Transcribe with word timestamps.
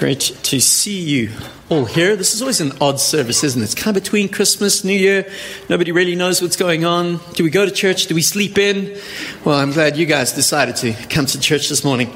Great 0.00 0.34
to 0.44 0.62
see 0.62 0.98
you 0.98 1.30
all 1.68 1.84
here. 1.84 2.16
This 2.16 2.32
is 2.32 2.40
always 2.40 2.62
an 2.62 2.72
odd 2.80 2.98
service, 2.98 3.44
isn't 3.44 3.60
it? 3.60 3.64
It's 3.66 3.74
kind 3.74 3.94
of 3.94 4.02
between 4.02 4.30
Christmas, 4.30 4.82
New 4.82 4.98
Year. 4.98 5.30
Nobody 5.68 5.92
really 5.92 6.16
knows 6.16 6.40
what's 6.40 6.56
going 6.56 6.86
on. 6.86 7.20
Do 7.34 7.44
we 7.44 7.50
go 7.50 7.66
to 7.66 7.70
church? 7.70 8.06
Do 8.06 8.14
we 8.14 8.22
sleep 8.22 8.56
in? 8.56 8.98
Well, 9.44 9.58
I'm 9.58 9.72
glad 9.72 9.98
you 9.98 10.06
guys 10.06 10.32
decided 10.32 10.76
to 10.76 10.94
come 11.10 11.26
to 11.26 11.38
church 11.38 11.68
this 11.68 11.84
morning. 11.84 12.10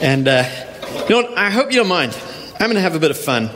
And 0.00 0.28
uh, 0.28 0.48
you 1.08 1.20
know 1.20 1.28
what? 1.28 1.36
I 1.36 1.50
hope 1.50 1.72
you 1.72 1.78
don't 1.78 1.88
mind. 1.88 2.16
I'm 2.52 2.66
going 2.66 2.76
to 2.76 2.80
have 2.82 2.94
a 2.94 3.00
bit 3.00 3.10
of 3.10 3.18
fun. 3.18 3.50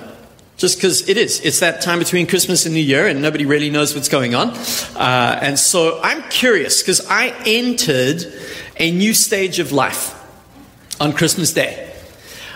Just 0.57 0.79
because 0.79 1.09
it 1.09 1.17
is. 1.17 1.39
It's 1.43 1.61
that 1.61 1.83
time 1.83 2.01
between 2.01 2.27
Christmas 2.27 2.67
and 2.67 2.75
New 2.75 2.81
Year, 2.81 3.07
and 3.07 3.23
nobody 3.23 3.47
really 3.47 3.71
knows 3.71 3.95
what's 3.95 4.09
going 4.09 4.35
on. 4.35 4.49
Uh, 4.97 5.39
and 5.41 5.57
so 5.57 6.01
I'm 6.03 6.29
curious 6.31 6.83
because 6.83 7.07
I 7.09 7.29
entered 7.47 8.25
a 8.77 8.91
new 8.91 9.15
stage 9.15 9.61
of 9.61 9.71
life 9.71 10.21
on 11.01 11.13
Christmas 11.13 11.53
Day. 11.53 11.91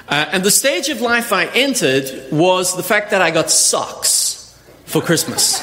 Uh, 0.08 0.26
and 0.32 0.44
the 0.44 0.50
stage 0.50 0.88
of 0.88 1.00
life 1.00 1.32
I 1.32 1.46
entered 1.46 2.30
was 2.30 2.76
the 2.76 2.82
fact 2.82 3.10
that 3.10 3.20
I 3.20 3.30
got 3.30 3.50
socks 3.50 4.56
for 4.84 5.02
Christmas. 5.02 5.60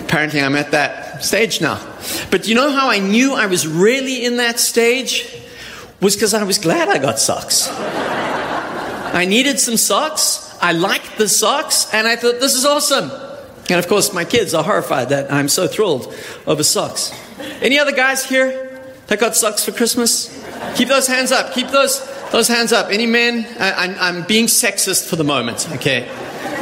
Apparently, 0.00 0.40
I'm 0.40 0.56
at 0.56 0.70
that 0.70 1.22
stage 1.22 1.60
now. 1.60 1.78
But 2.30 2.48
you 2.48 2.54
know 2.54 2.70
how 2.70 2.88
I 2.88 3.00
knew 3.00 3.34
I 3.34 3.46
was 3.46 3.66
really 3.66 4.24
in 4.24 4.38
that 4.38 4.58
stage? 4.60 5.40
Was 6.00 6.14
because 6.14 6.34
I 6.34 6.42
was 6.44 6.58
glad 6.58 6.88
I 6.88 6.98
got 6.98 7.18
socks. 7.18 7.68
I 7.70 9.26
needed 9.26 9.60
some 9.60 9.76
socks. 9.76 10.56
I 10.60 10.72
liked 10.72 11.18
the 11.18 11.28
socks, 11.28 11.92
and 11.92 12.06
I 12.06 12.16
thought, 12.16 12.40
this 12.40 12.54
is 12.54 12.64
awesome. 12.64 13.10
And 13.70 13.78
of 13.78 13.88
course, 13.88 14.12
my 14.12 14.24
kids 14.24 14.54
are 14.54 14.62
horrified 14.62 15.10
that 15.10 15.32
I'm 15.32 15.48
so 15.48 15.66
thrilled 15.66 16.14
over 16.46 16.62
socks. 16.62 17.12
Any 17.60 17.78
other 17.78 17.92
guys 17.92 18.24
here 18.24 18.82
that 19.06 19.20
got 19.20 19.36
socks 19.36 19.64
for 19.64 19.72
Christmas? 19.72 20.43
Keep 20.76 20.88
those 20.88 21.06
hands 21.06 21.32
up. 21.32 21.54
Keep 21.54 21.68
those, 21.68 22.04
those 22.30 22.48
hands 22.48 22.72
up. 22.72 22.90
Any 22.90 23.06
men? 23.06 23.46
I, 23.58 23.86
am 23.86 23.96
I'm 23.98 24.26
being 24.26 24.46
sexist 24.46 25.08
for 25.08 25.16
the 25.16 25.24
moment, 25.24 25.68
okay? 25.72 26.08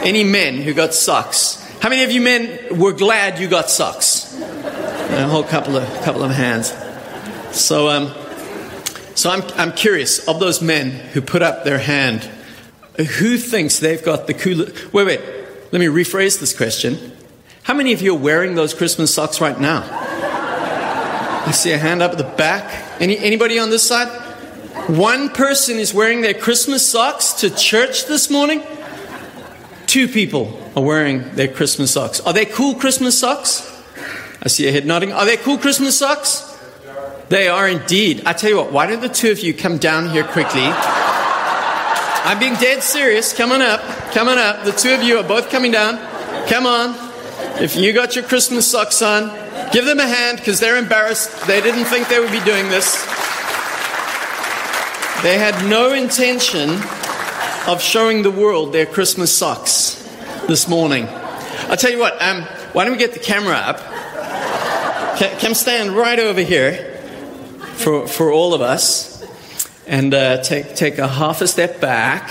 Any 0.04 0.24
men 0.24 0.56
who 0.56 0.74
got 0.74 0.94
socks? 0.94 1.58
How 1.80 1.88
many 1.88 2.04
of 2.04 2.12
you 2.12 2.20
men 2.20 2.78
were 2.78 2.92
glad 2.92 3.38
you 3.38 3.48
got 3.48 3.70
socks? 3.70 4.38
A 4.40 5.26
whole 5.28 5.44
couple 5.44 5.76
of, 5.76 5.88
couple 6.02 6.22
of 6.22 6.30
hands. 6.30 6.72
So, 7.50 7.88
um, 7.88 8.14
so 9.14 9.30
I'm, 9.30 9.42
I'm 9.56 9.72
curious 9.72 10.26
of 10.28 10.40
those 10.40 10.62
men 10.62 10.90
who 10.90 11.20
put 11.20 11.42
up 11.42 11.64
their 11.64 11.78
hand, 11.78 12.22
who 12.96 13.36
thinks 13.36 13.78
they've 13.78 14.02
got 14.02 14.26
the 14.26 14.34
coolest. 14.34 14.92
Wait, 14.92 15.06
wait. 15.06 15.20
Let 15.72 15.78
me 15.80 15.86
rephrase 15.86 16.38
this 16.38 16.56
question. 16.56 17.12
How 17.62 17.74
many 17.74 17.92
of 17.92 18.02
you 18.02 18.14
are 18.14 18.18
wearing 18.18 18.54
those 18.54 18.74
Christmas 18.74 19.14
socks 19.14 19.40
right 19.40 19.58
now? 19.58 19.82
I 21.44 21.50
see 21.50 21.72
a 21.72 21.78
hand 21.78 22.02
up 22.02 22.12
at 22.12 22.18
the 22.18 22.24
back. 22.24 23.00
Any, 23.00 23.18
anybody 23.18 23.58
on 23.58 23.70
this 23.70 23.86
side? 23.86 24.08
One 24.88 25.28
person 25.28 25.78
is 25.78 25.92
wearing 25.92 26.20
their 26.20 26.34
Christmas 26.34 26.88
socks 26.88 27.32
to 27.34 27.50
church 27.50 28.06
this 28.06 28.30
morning. 28.30 28.62
Two 29.86 30.08
people 30.08 30.58
are 30.76 30.82
wearing 30.82 31.34
their 31.34 31.48
Christmas 31.48 31.90
socks. 31.90 32.20
Are 32.20 32.32
they 32.32 32.46
cool 32.46 32.74
Christmas 32.76 33.18
socks? 33.18 33.68
I 34.40 34.48
see 34.48 34.68
a 34.68 34.72
head 34.72 34.86
nodding. 34.86 35.12
Are 35.12 35.26
they 35.26 35.36
cool 35.36 35.58
Christmas 35.58 35.98
socks? 35.98 36.48
They 37.28 37.48
are 37.48 37.68
indeed. 37.68 38.22
I 38.24 38.32
tell 38.32 38.50
you 38.50 38.56
what, 38.56 38.72
why 38.72 38.86
don't 38.86 39.00
the 39.00 39.08
two 39.08 39.30
of 39.30 39.40
you 39.40 39.52
come 39.52 39.78
down 39.78 40.10
here 40.10 40.24
quickly? 40.24 40.62
I'm 42.24 42.38
being 42.38 42.54
dead 42.54 42.82
serious. 42.84 43.32
Come 43.32 43.50
on 43.50 43.60
up. 43.60 43.80
Come 44.12 44.28
on 44.28 44.38
up. 44.38 44.64
The 44.64 44.72
two 44.72 44.94
of 44.94 45.02
you 45.02 45.18
are 45.18 45.26
both 45.26 45.50
coming 45.50 45.72
down. 45.72 45.98
Come 46.48 46.66
on. 46.66 46.94
If 47.60 47.74
you 47.74 47.92
got 47.92 48.14
your 48.14 48.24
Christmas 48.24 48.70
socks 48.70 49.02
on, 49.02 49.41
Give 49.72 49.86
them 49.86 50.00
a 50.00 50.06
hand 50.06 50.38
because 50.38 50.60
they're 50.60 50.76
embarrassed. 50.76 51.46
They 51.46 51.62
didn't 51.62 51.86
think 51.86 52.08
they 52.08 52.20
would 52.20 52.30
be 52.30 52.44
doing 52.44 52.68
this. 52.68 53.02
They 55.22 55.38
had 55.38 55.66
no 55.68 55.94
intention 55.94 56.70
of 57.66 57.80
showing 57.80 58.22
the 58.22 58.30
world 58.30 58.72
their 58.72 58.86
Christmas 58.86 59.32
socks 59.32 60.02
this 60.46 60.68
morning. 60.68 61.06
I'll 61.68 61.76
tell 61.76 61.90
you 61.90 61.98
what, 61.98 62.20
um, 62.20 62.42
why 62.72 62.84
don't 62.84 62.92
we 62.92 62.98
get 62.98 63.14
the 63.14 63.20
camera 63.20 63.54
up? 63.54 63.78
Come 65.40 65.54
stand 65.54 65.92
right 65.92 66.18
over 66.18 66.40
here 66.40 66.98
for, 67.74 68.06
for 68.08 68.32
all 68.32 68.52
of 68.52 68.60
us 68.60 69.24
and 69.86 70.12
uh, 70.12 70.42
take, 70.42 70.74
take 70.74 70.98
a 70.98 71.08
half 71.08 71.40
a 71.40 71.46
step 71.46 71.80
back. 71.80 72.30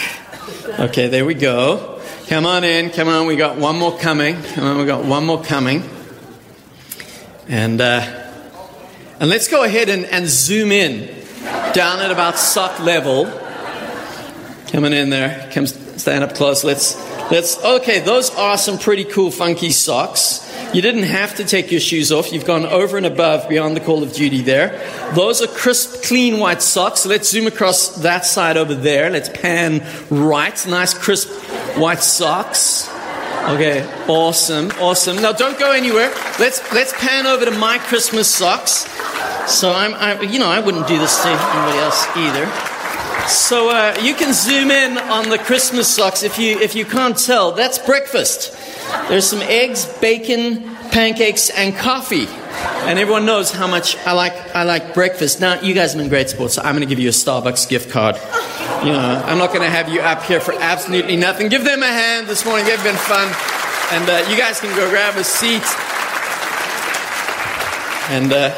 Okay, 0.80 1.08
there 1.08 1.26
we 1.26 1.34
go. 1.34 2.02
Come 2.28 2.46
on 2.46 2.64
in, 2.64 2.90
come 2.92 3.08
on, 3.08 3.26
we 3.26 3.36
got 3.36 3.58
one 3.58 3.78
more 3.78 3.98
coming. 3.98 4.42
Come 4.44 4.66
on, 4.66 4.78
we 4.78 4.86
got 4.86 5.06
one 5.06 5.26
more 5.26 5.44
coming. 5.44 5.90
And, 7.47 7.81
uh, 7.81 8.02
and 9.19 9.29
let's 9.29 9.47
go 9.47 9.63
ahead 9.63 9.90
and, 9.90 10.06
and 10.06 10.28
zoom 10.28 10.72
in 10.72 11.07
down 11.74 12.00
at 12.00 12.12
about 12.12 12.38
sock 12.38 12.79
level. 12.79 13.25
Coming 14.68 14.94
in 14.94 15.09
there, 15.09 15.50
come 15.53 15.66
stand 15.68 16.24
up 16.24 16.35
close. 16.35 16.63
Let's, 16.63 16.96
let's, 17.31 17.63
okay, 17.63 18.00
those 18.00 18.29
are 18.35 18.57
some 18.57 18.78
pretty 18.78 19.03
cool, 19.03 19.31
funky 19.31 19.72
socks. 19.72 20.47
You 20.74 20.81
didn't 20.81 21.03
have 21.03 21.35
to 21.35 21.44
take 21.44 21.72
your 21.72 21.81
shoes 21.81 22.12
off. 22.13 22.31
You've 22.31 22.46
gone 22.46 22.66
over 22.66 22.96
and 22.96 23.06
above 23.06 23.50
beyond 23.50 23.75
the 23.75 23.81
call 23.81 24.03
of 24.03 24.13
duty 24.13 24.41
there. 24.41 24.79
Those 25.13 25.41
are 25.41 25.47
crisp, 25.47 26.03
clean 26.03 26.40
white 26.40 26.62
socks. 26.62 27.06
Let's 27.06 27.29
zoom 27.29 27.47
across 27.47 27.90
that 28.03 28.25
side 28.25 28.56
over 28.56 28.73
there. 28.73 29.09
Let's 29.09 29.28
pan 29.28 29.85
right. 30.09 30.66
Nice, 30.68 30.94
crisp 30.94 31.29
white 31.78 32.02
socks. 32.02 32.90
Okay, 33.50 33.84
awesome, 34.07 34.69
awesome. 34.79 35.18
Now 35.18 35.31
don't 35.31 35.57
go 35.57 35.72
anywhere. 35.72 36.09
Let's 36.40 36.62
let's 36.74 36.94
pan 36.94 37.25
over 37.25 37.44
to 37.44 37.52
my 37.52 37.79
Christmas 37.79 38.34
socks. 38.34 38.88
So 39.52 39.74
I'm, 39.74 39.96
I, 39.96 40.22
you 40.22 40.40
know, 40.40 40.47
I 40.47 40.59
wouldn't 40.59 40.88
do 40.88 40.97
this 40.97 41.22
to 41.24 41.28
anybody 41.28 41.79
else 41.79 42.06
either. 42.16 42.46
So 43.28 43.69
uh, 43.69 43.97
you 44.02 44.13
can 44.13 44.34
zoom 44.34 44.69
in 44.69 44.97
on 44.97 45.29
the 45.29 45.40
Christmas 45.40 45.88
socks 45.88 46.22
if 46.22 46.38
you 46.38 46.59
if 46.59 46.75
you 46.75 46.85
can't 46.85 47.18
tell. 47.18 47.52
That's 47.52 47.79
breakfast. 47.79 48.56
There's 49.09 49.28
some 49.28 49.41
eggs, 49.41 49.85
bacon, 50.00 50.71
pancakes, 50.91 51.50
and 51.50 51.75
coffee. 51.75 52.28
And 52.88 53.00
everyone 53.00 53.25
knows 53.25 53.52
how 53.52 53.68
much 53.68 53.97
I 54.06 54.12
like 54.12 54.34
I 54.56 54.63
like 54.63 54.94
breakfast. 54.94 55.40
Now 55.40 55.62
you 55.62 55.74
guys 55.74 55.94
have 55.94 56.02
been 56.02 56.09
great 56.09 56.29
sports, 56.29 56.56
so 56.56 56.62
I'm 56.62 56.75
going 56.75 56.88
to 56.88 56.90
give 56.90 57.00
you 57.00 57.09
a 57.09 57.13
Starbucks 57.13 57.69
gift 57.69 57.90
card. 57.90 58.16
You 58.85 58.91
know, 58.94 59.24
I'm 59.25 59.38
not 59.38 59.50
going 59.50 59.62
to 59.62 59.69
have 59.69 59.90
you 59.90 60.02
up 60.02 60.24
here 60.24 60.40
for 60.40 60.53
absolutely 60.53 61.16
nothing. 61.16 61.50
Give 61.50 61.63
them 61.63 61.84
a 61.84 61.88
hand 61.88 62.28
this 62.28 62.46
morning. 62.46 62.66
They've 62.66 62.84
been 62.84 62.96
fun. 62.96 63.28
And 63.94 64.09
uh, 64.09 64.29
you 64.29 64.38
guys 64.38 64.59
can 64.59 64.75
go 64.75 64.90
grab 64.90 65.18
a 65.18 65.24
seat. 65.24 65.63
And 68.09 68.34
uh, 68.34 68.53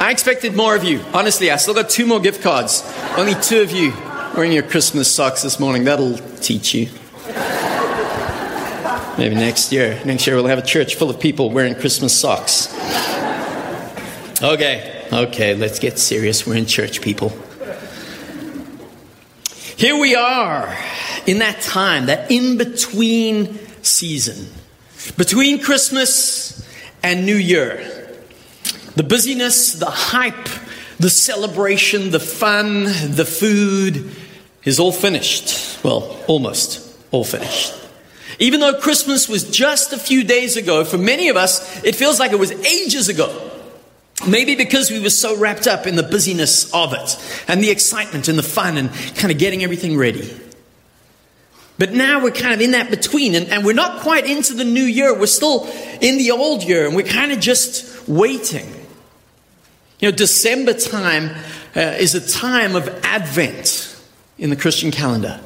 I 0.00 0.10
expected 0.10 0.56
more 0.56 0.74
of 0.74 0.84
you. 0.84 1.00
Honestly, 1.12 1.50
I 1.50 1.56
still 1.56 1.74
got 1.74 1.90
two 1.90 2.06
more 2.06 2.20
gift 2.20 2.42
cards. 2.42 2.82
Only 3.16 3.34
two 3.34 3.60
of 3.60 3.70
you 3.70 3.92
wearing 4.36 4.52
your 4.52 4.62
Christmas 4.62 5.12
socks 5.12 5.42
this 5.42 5.60
morning. 5.60 5.84
That'll 5.84 6.18
teach 6.40 6.74
you. 6.74 6.88
Maybe 9.18 9.34
next 9.34 9.72
year. 9.72 9.98
Next 10.04 10.26
year 10.26 10.36
we'll 10.36 10.46
have 10.46 10.58
a 10.58 10.66
church 10.66 10.94
full 10.96 11.08
of 11.08 11.18
people 11.18 11.50
wearing 11.50 11.74
Christmas 11.74 12.18
socks. 12.18 12.72
Okay, 14.42 15.06
okay, 15.10 15.54
let's 15.54 15.78
get 15.78 15.98
serious. 15.98 16.46
We're 16.46 16.56
in 16.56 16.66
church, 16.66 17.00
people. 17.00 17.30
Here 19.76 19.98
we 19.98 20.14
are 20.14 20.76
in 21.26 21.38
that 21.38 21.62
time, 21.62 22.06
that 22.06 22.30
in 22.30 22.58
between 22.58 23.58
season, 23.82 24.48
between 25.16 25.62
Christmas 25.62 26.66
and 27.02 27.24
New 27.24 27.36
Year. 27.36 28.10
The 28.96 29.02
busyness, 29.02 29.74
the 29.74 29.86
hype, 29.86 30.48
the 30.98 31.10
celebration, 31.10 32.10
the 32.10 32.20
fun, 32.20 32.84
the 32.84 33.24
food 33.24 34.14
is 34.64 34.78
all 34.78 34.92
finished. 34.92 35.82
Well, 35.82 36.22
almost 36.26 36.94
all 37.12 37.24
finished. 37.24 37.72
Even 38.38 38.60
though 38.60 38.78
Christmas 38.78 39.28
was 39.28 39.44
just 39.44 39.92
a 39.92 39.98
few 39.98 40.22
days 40.24 40.56
ago, 40.56 40.84
for 40.84 40.98
many 40.98 41.28
of 41.28 41.36
us, 41.36 41.82
it 41.84 41.94
feels 41.94 42.18
like 42.18 42.32
it 42.32 42.38
was 42.38 42.52
ages 42.52 43.08
ago. 43.08 43.50
Maybe 44.26 44.54
because 44.54 44.90
we 44.90 44.98
were 45.00 45.10
so 45.10 45.36
wrapped 45.36 45.66
up 45.66 45.86
in 45.86 45.96
the 45.96 46.02
busyness 46.02 46.72
of 46.72 46.92
it 46.94 47.44
and 47.48 47.62
the 47.62 47.70
excitement 47.70 48.28
and 48.28 48.38
the 48.38 48.42
fun 48.42 48.76
and 48.76 48.90
kind 49.14 49.30
of 49.30 49.38
getting 49.38 49.62
everything 49.62 49.96
ready. 49.96 50.34
But 51.78 51.92
now 51.92 52.22
we're 52.22 52.30
kind 52.30 52.54
of 52.54 52.60
in 52.62 52.70
that 52.70 52.90
between 52.90 53.34
and, 53.34 53.48
and 53.48 53.64
we're 53.64 53.74
not 53.74 54.00
quite 54.00 54.24
into 54.24 54.54
the 54.54 54.64
new 54.64 54.84
year. 54.84 55.18
We're 55.18 55.26
still 55.26 55.66
in 56.00 56.16
the 56.16 56.30
old 56.30 56.62
year 56.62 56.86
and 56.86 56.96
we're 56.96 57.06
kind 57.06 57.32
of 57.32 57.40
just 57.40 58.08
waiting. 58.08 58.66
You 60.00 60.10
know, 60.10 60.16
December 60.16 60.72
time 60.72 61.36
uh, 61.74 61.80
is 61.80 62.14
a 62.14 62.26
time 62.26 62.74
of 62.74 62.88
Advent 63.04 64.02
in 64.38 64.48
the 64.48 64.56
Christian 64.56 64.90
calendar. 64.90 65.40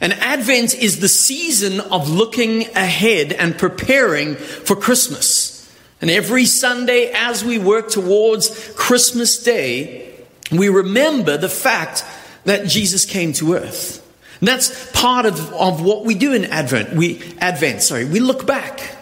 And 0.00 0.14
Advent 0.14 0.74
is 0.74 1.00
the 1.00 1.08
season 1.08 1.80
of 1.80 2.08
looking 2.08 2.62
ahead 2.74 3.32
and 3.32 3.58
preparing 3.58 4.34
for 4.34 4.74
Christmas. 4.74 5.70
And 6.00 6.10
every 6.10 6.46
Sunday, 6.46 7.12
as 7.14 7.44
we 7.44 7.58
work 7.58 7.90
towards 7.90 8.72
Christmas 8.74 9.42
Day, 9.42 10.14
we 10.50 10.68
remember 10.68 11.36
the 11.36 11.50
fact 11.50 12.04
that 12.44 12.66
Jesus 12.66 13.04
came 13.04 13.34
to 13.34 13.54
earth. 13.54 13.98
And 14.40 14.48
that's 14.48 14.90
part 14.92 15.26
of, 15.26 15.52
of 15.52 15.84
what 15.84 16.06
we 16.06 16.14
do 16.14 16.32
in 16.32 16.46
Advent. 16.46 16.94
We, 16.94 17.22
Advent, 17.38 17.82
sorry, 17.82 18.06
we 18.06 18.20
look 18.20 18.46
back. 18.46 18.96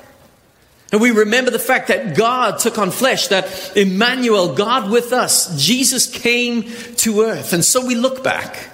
And 0.90 1.00
we 1.00 1.12
remember 1.12 1.50
the 1.52 1.58
fact 1.58 1.88
that 1.88 2.16
God 2.16 2.58
took 2.58 2.78
on 2.78 2.90
flesh, 2.90 3.28
that 3.28 3.76
Emmanuel, 3.76 4.54
God 4.54 4.90
with 4.90 5.12
us, 5.12 5.62
Jesus 5.62 6.06
came 6.08 6.64
to 6.96 7.22
earth. 7.22 7.52
And 7.52 7.64
so 7.64 7.86
we 7.86 7.94
look 7.94 8.24
back. 8.24 8.70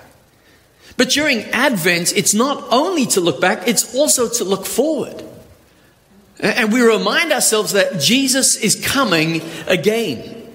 But 0.97 1.11
during 1.11 1.41
Advent, 1.51 2.17
it's 2.17 2.35
not 2.35 2.65
only 2.71 3.07
to 3.07 3.21
look 3.21 3.41
back, 3.41 3.67
it's 3.67 3.95
also 3.95 4.29
to 4.29 4.45
look 4.45 4.65
forward. 4.65 5.25
And 6.41 6.73
we 6.73 6.81
remind 6.83 7.33
ourselves 7.33 7.73
that 7.73 8.01
Jesus 8.01 8.57
is 8.57 8.75
coming 8.75 9.43
again. 9.67 10.53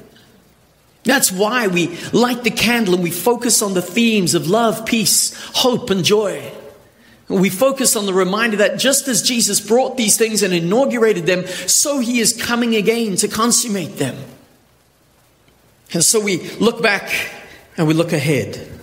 That's 1.03 1.31
why 1.31 1.67
we 1.67 1.97
light 2.11 2.43
the 2.43 2.51
candle 2.51 2.93
and 2.93 3.03
we 3.03 3.11
focus 3.11 3.61
on 3.61 3.73
the 3.73 3.81
themes 3.81 4.35
of 4.35 4.47
love, 4.47 4.85
peace, 4.85 5.33
hope, 5.55 5.89
and 5.89 6.03
joy. 6.03 6.51
We 7.27 7.49
focus 7.49 7.95
on 7.95 8.05
the 8.05 8.13
reminder 8.13 8.57
that 8.57 8.79
just 8.79 9.07
as 9.07 9.21
Jesus 9.21 9.59
brought 9.59 9.97
these 9.97 10.17
things 10.17 10.41
and 10.41 10.53
inaugurated 10.53 11.25
them, 11.25 11.45
so 11.47 11.99
he 11.99 12.19
is 12.19 12.33
coming 12.33 12.75
again 12.75 13.15
to 13.17 13.27
consummate 13.27 13.97
them. 13.97 14.17
And 15.93 16.03
so 16.03 16.19
we 16.19 16.49
look 16.57 16.81
back 16.81 17.11
and 17.77 17.87
we 17.87 17.93
look 17.93 18.13
ahead. 18.13 18.78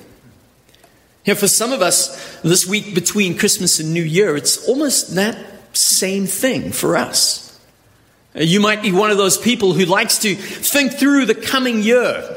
You 1.26 1.34
know, 1.34 1.40
for 1.40 1.48
some 1.48 1.72
of 1.72 1.82
us, 1.82 2.40
this 2.42 2.66
week 2.66 2.94
between 2.94 3.36
Christmas 3.36 3.80
and 3.80 3.92
New 3.92 4.04
Year, 4.04 4.36
it's 4.36 4.68
almost 4.68 5.16
that 5.16 5.36
same 5.76 6.24
thing 6.26 6.70
for 6.70 6.96
us. 6.96 7.60
Uh, 8.34 8.42
you 8.42 8.60
might 8.60 8.80
be 8.80 8.92
one 8.92 9.10
of 9.10 9.16
those 9.16 9.36
people 9.36 9.72
who 9.72 9.86
likes 9.86 10.18
to 10.18 10.36
think 10.36 10.92
through 10.92 11.26
the 11.26 11.34
coming 11.34 11.82
year. 11.82 12.32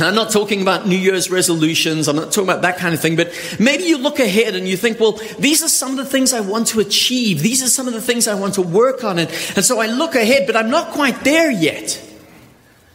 I'm 0.00 0.16
not 0.16 0.32
talking 0.32 0.62
about 0.62 0.88
New 0.88 0.96
Year's 0.96 1.30
resolutions, 1.30 2.08
I'm 2.08 2.16
not 2.16 2.32
talking 2.32 2.48
about 2.48 2.62
that 2.62 2.78
kind 2.78 2.92
of 2.92 3.00
thing, 3.00 3.14
but 3.14 3.32
maybe 3.60 3.84
you 3.84 3.98
look 3.98 4.18
ahead 4.18 4.56
and 4.56 4.66
you 4.66 4.76
think, 4.76 4.98
well, 4.98 5.12
these 5.38 5.62
are 5.62 5.68
some 5.68 5.92
of 5.92 5.96
the 5.98 6.04
things 6.04 6.32
I 6.32 6.40
want 6.40 6.66
to 6.68 6.80
achieve. 6.80 7.40
These 7.40 7.62
are 7.62 7.68
some 7.68 7.86
of 7.86 7.94
the 7.94 8.00
things 8.00 8.26
I 8.26 8.34
want 8.34 8.54
to 8.54 8.62
work 8.62 9.04
on. 9.04 9.20
And, 9.20 9.30
and 9.54 9.64
so 9.64 9.78
I 9.78 9.86
look 9.86 10.16
ahead, 10.16 10.48
but 10.48 10.56
I'm 10.56 10.70
not 10.70 10.90
quite 10.90 11.22
there 11.22 11.52
yet. 11.52 12.02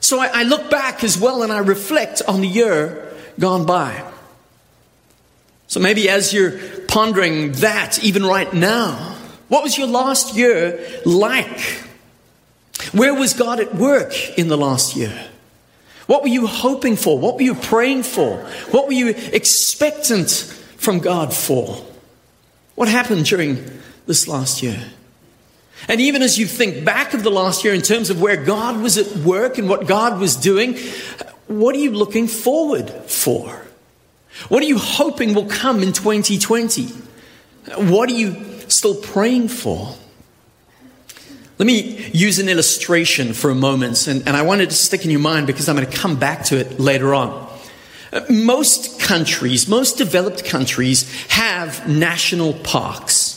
So 0.01 0.19
I, 0.19 0.27
I 0.33 0.43
look 0.43 0.69
back 0.69 1.05
as 1.05 1.17
well 1.17 1.43
and 1.43 1.53
I 1.53 1.59
reflect 1.59 2.21
on 2.27 2.41
the 2.41 2.47
year 2.49 3.15
gone 3.39 3.65
by. 3.65 4.08
So 5.69 5.79
maybe 5.79 6.09
as 6.09 6.33
you're 6.33 6.57
pondering 6.87 7.51
that, 7.53 8.03
even 8.03 8.25
right 8.25 8.51
now, 8.51 9.15
what 9.49 9.61
was 9.61 9.77
your 9.77 9.85
last 9.85 10.35
year 10.35 10.83
like? 11.05 11.59
Where 12.91 13.13
was 13.13 13.35
God 13.35 13.59
at 13.59 13.75
work 13.75 14.37
in 14.37 14.47
the 14.47 14.57
last 14.57 14.95
year? 14.95 15.27
What 16.07 16.23
were 16.23 16.29
you 16.29 16.47
hoping 16.47 16.95
for? 16.95 17.19
What 17.19 17.35
were 17.35 17.43
you 17.43 17.53
praying 17.53 18.01
for? 18.01 18.37
What 18.71 18.87
were 18.87 18.93
you 18.93 19.09
expectant 19.09 20.31
from 20.77 20.99
God 20.99 21.35
for? 21.35 21.85
What 22.73 22.87
happened 22.87 23.25
during 23.25 23.63
this 24.07 24.27
last 24.27 24.63
year? 24.63 24.83
And 25.87 26.01
even 26.01 26.23
as 26.23 26.39
you 26.39 26.47
think 26.47 26.83
back 26.83 27.13
of 27.13 27.21
the 27.21 27.29
last 27.29 27.63
year 27.63 27.75
in 27.75 27.83
terms 27.83 28.09
of 28.09 28.19
where 28.19 28.43
God 28.43 28.81
was 28.81 28.97
at 28.97 29.17
work 29.17 29.59
and 29.59 29.69
what 29.69 29.85
God 29.85 30.19
was 30.19 30.35
doing, 30.35 30.79
what 31.45 31.75
are 31.75 31.79
you 31.79 31.91
looking 31.91 32.27
forward 32.27 32.89
for? 32.89 33.68
What 34.47 34.63
are 34.63 34.67
you 34.67 34.77
hoping 34.77 35.33
will 35.33 35.47
come 35.47 35.83
in 35.83 35.91
2020? 35.91 36.87
What 37.77 38.09
are 38.09 38.13
you 38.13 38.35
still 38.67 38.95
praying 38.95 39.49
for? 39.49 39.95
Let 41.57 41.65
me 41.65 42.09
use 42.13 42.39
an 42.39 42.47
illustration 42.47 43.33
for 43.33 43.49
a 43.49 43.55
moment, 43.55 44.07
and, 44.07 44.25
and 44.25 44.37
I 44.37 44.43
wanted 44.43 44.69
to 44.69 44.75
stick 44.77 45.03
in 45.03 45.11
your 45.11 45.19
mind 45.19 45.45
because 45.45 45.67
I'm 45.67 45.75
going 45.75 45.89
to 45.89 45.97
come 45.97 46.17
back 46.17 46.45
to 46.45 46.57
it 46.57 46.79
later 46.79 47.13
on. 47.13 47.49
Uh, 48.13 48.21
most 48.29 48.99
countries, 49.01 49.67
most 49.67 49.97
developed 49.97 50.45
countries, 50.45 51.11
have 51.27 51.85
national 51.87 52.53
parks. 52.53 53.28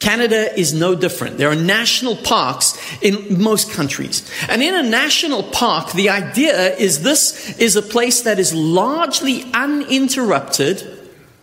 Canada 0.00 0.58
is 0.58 0.72
no 0.72 0.94
different. 0.94 1.36
There 1.36 1.50
are 1.50 1.54
national 1.54 2.16
parks 2.16 2.76
in 3.02 3.40
most 3.40 3.70
countries. 3.70 4.28
And 4.48 4.62
in 4.62 4.74
a 4.74 4.82
national 4.82 5.42
park, 5.44 5.92
the 5.92 6.08
idea 6.08 6.74
is 6.76 7.02
this 7.02 7.56
is 7.58 7.76
a 7.76 7.82
place 7.82 8.22
that 8.22 8.38
is 8.38 8.54
largely 8.54 9.44
uninterrupted 9.52 10.98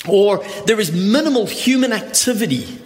or 0.07 0.43
there 0.65 0.79
is 0.79 0.91
minimal 0.91 1.45
human 1.45 1.93
activity. 1.93 2.81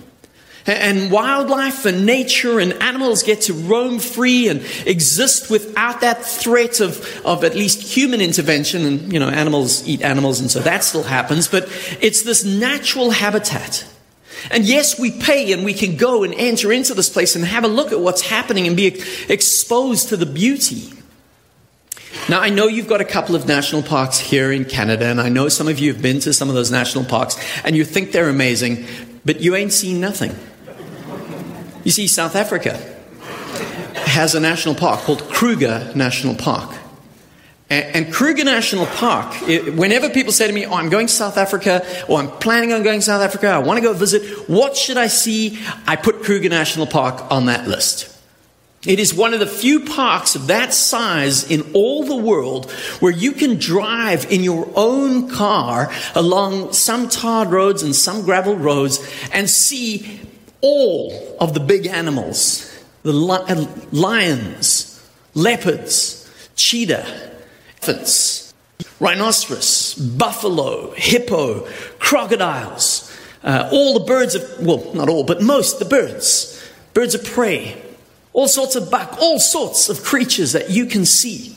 And 0.68 1.10
wildlife 1.10 1.86
and 1.86 2.06
nature 2.06 2.60
and 2.60 2.74
animals 2.74 3.24
get 3.24 3.42
to 3.44 3.54
roam 3.54 3.98
free 3.98 4.48
and 4.48 4.62
exist 4.86 5.50
without 5.50 6.02
that 6.02 6.24
threat 6.24 6.82
of, 6.82 7.26
of 7.26 7.44
at 7.44 7.56
least 7.56 7.82
human 7.82 8.22
intervention. 8.22 8.86
And, 8.86 9.12
you 9.12 9.20
know, 9.20 9.30
animals 9.30 9.88
eat 9.88 10.04
animals, 10.04 10.40
and 10.40 10.52
so 10.52 10.60
that 10.60 10.84
still 10.84 11.02
happens. 11.02 11.48
But 11.48 11.68
it's 12.00 12.22
this 12.22 12.46
natural 12.46 13.10
habitat. 13.10 13.86
And 14.50 14.66
yes, 14.66 15.00
we 15.00 15.12
pay 15.12 15.54
and 15.54 15.64
we 15.64 15.74
can 15.74 15.98
go 15.98 16.24
and 16.24 16.34
enter 16.34 16.72
into 16.72 16.94
this 16.94 17.10
place 17.10 17.36
and 17.36 17.46
have 17.46 17.64
a 17.64 17.68
look 17.68 17.92
at 17.92 18.00
what's 18.00 18.22
happening 18.22 18.68
and 18.68 18.76
be 18.76 19.02
exposed 19.30 20.10
to 20.10 20.18
the 20.18 20.26
beauty. 20.26 20.94
Now, 22.30 22.40
I 22.40 22.50
know 22.50 22.68
you've 22.68 22.88
got 22.88 23.02
a 23.02 23.06
couple 23.06 23.36
of 23.36 23.48
national 23.48 23.84
parks 23.84 24.20
here 24.20 24.52
in 24.52 24.66
Canada, 24.66 25.06
and 25.06 25.20
I 25.20 25.30
know 25.30 25.50
some 25.50 25.68
of 25.68 25.80
you 25.80 25.94
have 25.94 26.02
been 26.02 26.20
to 26.22 26.34
some 26.34 26.50
of 26.50 26.56
those 26.56 26.72
national 26.72 27.06
parks, 27.06 27.38
and 27.64 27.76
you 27.76 27.86
think 27.86 28.12
they're 28.12 28.30
amazing, 28.30 28.86
but 29.26 29.42
you 29.42 29.56
ain't 29.56 29.74
seen 29.74 30.00
nothing. 30.00 30.36
You 31.84 31.92
see, 31.92 32.08
South 32.08 32.36
Africa 32.36 32.78
has 33.96 34.36
a 34.36 34.40
national 34.40 34.76
park 34.76 35.02
called 35.02 35.24
Kruger 35.30 35.92
National 35.96 36.36
Park. 36.36 36.76
And, 37.72 38.14
Kruger 38.14 38.44
National 38.44 38.86
Park, 38.86 39.34
whenever 39.48 40.10
people 40.10 40.34
say 40.34 40.46
to 40.46 40.52
me, 40.52 40.66
Oh, 40.66 40.74
I'm 40.74 40.90
going 40.90 41.08
to 41.08 41.14
South 41.14 41.38
Africa, 41.38 41.86
or 42.10 42.20
I'm 42.20 42.30
planning 42.30 42.74
on 42.74 42.84
going 42.84 43.00
to 43.00 43.06
South 43.06 43.22
Africa, 43.22 43.48
I 43.48 43.60
want 43.60 43.78
to 43.78 43.82
go 43.82 43.94
visit, 43.94 44.50
what 44.50 44.76
should 44.76 44.98
I 44.98 45.08
see? 45.08 45.58
I 45.88 45.96
put 45.96 46.22
Kruger 46.22 46.50
National 46.50 46.86
Park 46.86 47.32
on 47.32 47.46
that 47.46 47.70
list. 47.70 48.10
It 48.86 49.00
is 49.00 49.14
one 49.14 49.34
of 49.34 49.40
the 49.40 49.48
few 49.48 49.86
parks 49.86 50.36
of 50.36 50.48
that 50.48 50.74
size 50.74 51.50
in 51.50 51.72
all 51.74 52.04
the 52.04 52.16
world 52.16 52.70
where 53.00 53.12
you 53.12 53.32
can 53.32 53.58
drive 53.58 54.30
in 54.30 54.44
your 54.44 54.70
own 54.76 55.30
car 55.30 55.94
along 56.14 56.74
some 56.74 57.08
tarred 57.08 57.52
roads 57.52 57.84
and 57.84 57.96
some 57.96 58.24
gravel 58.24 58.58
roads 58.58 59.00
and 59.32 59.50
see 59.50 60.20
all 60.60 61.38
of 61.40 61.54
the 61.54 61.60
big 61.62 61.88
animals 61.88 62.68
the 63.04 63.12
uh, 63.12 63.66
lions, 63.92 65.10
leopards, 65.34 66.30
cheetah, 66.56 67.31
elephants, 67.82 68.54
rhinoceros, 69.00 69.96
buffalo, 69.96 70.92
hippo, 70.96 71.68
crocodiles, 72.00 73.08
uh, 73.44 73.70
all 73.72 73.98
the 73.98 74.06
birds 74.06 74.36
of, 74.36 74.66
well, 74.66 74.94
not 74.94 75.10
all, 75.10 75.24
but 75.24 75.42
most 75.42 75.80
the 75.80 75.86
birds, 75.86 76.64
birds 76.94 77.16
of 77.16 77.24
prey, 77.24 77.82
all 78.34 78.48
sorts 78.48 78.76
of 78.76 78.90
buck, 78.92 79.18
all 79.20 79.40
sorts 79.40 79.90
of 79.90 80.04
creatures 80.04 80.52
that 80.52 80.70
you 80.70 80.86
can 80.86 81.06
see. 81.06 81.56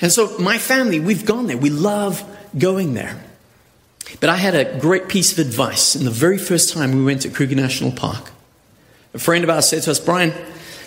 And 0.00 0.12
so, 0.12 0.38
my 0.38 0.58
family, 0.58 1.00
we've 1.00 1.24
gone 1.24 1.46
there. 1.46 1.56
We 1.56 1.70
love 1.70 2.22
going 2.56 2.94
there. 2.94 3.22
But 4.20 4.30
I 4.30 4.36
had 4.36 4.54
a 4.54 4.78
great 4.78 5.08
piece 5.08 5.32
of 5.32 5.44
advice 5.44 5.96
in 5.96 6.04
the 6.04 6.10
very 6.10 6.38
first 6.38 6.72
time 6.72 6.94
we 6.94 7.04
went 7.04 7.22
to 7.22 7.30
Kruger 7.30 7.56
National 7.56 7.90
Park. 7.90 8.30
A 9.14 9.18
friend 9.18 9.42
of 9.42 9.50
ours 9.50 9.68
said 9.68 9.82
to 9.82 9.90
us, 9.90 9.98
Brian, 9.98 10.32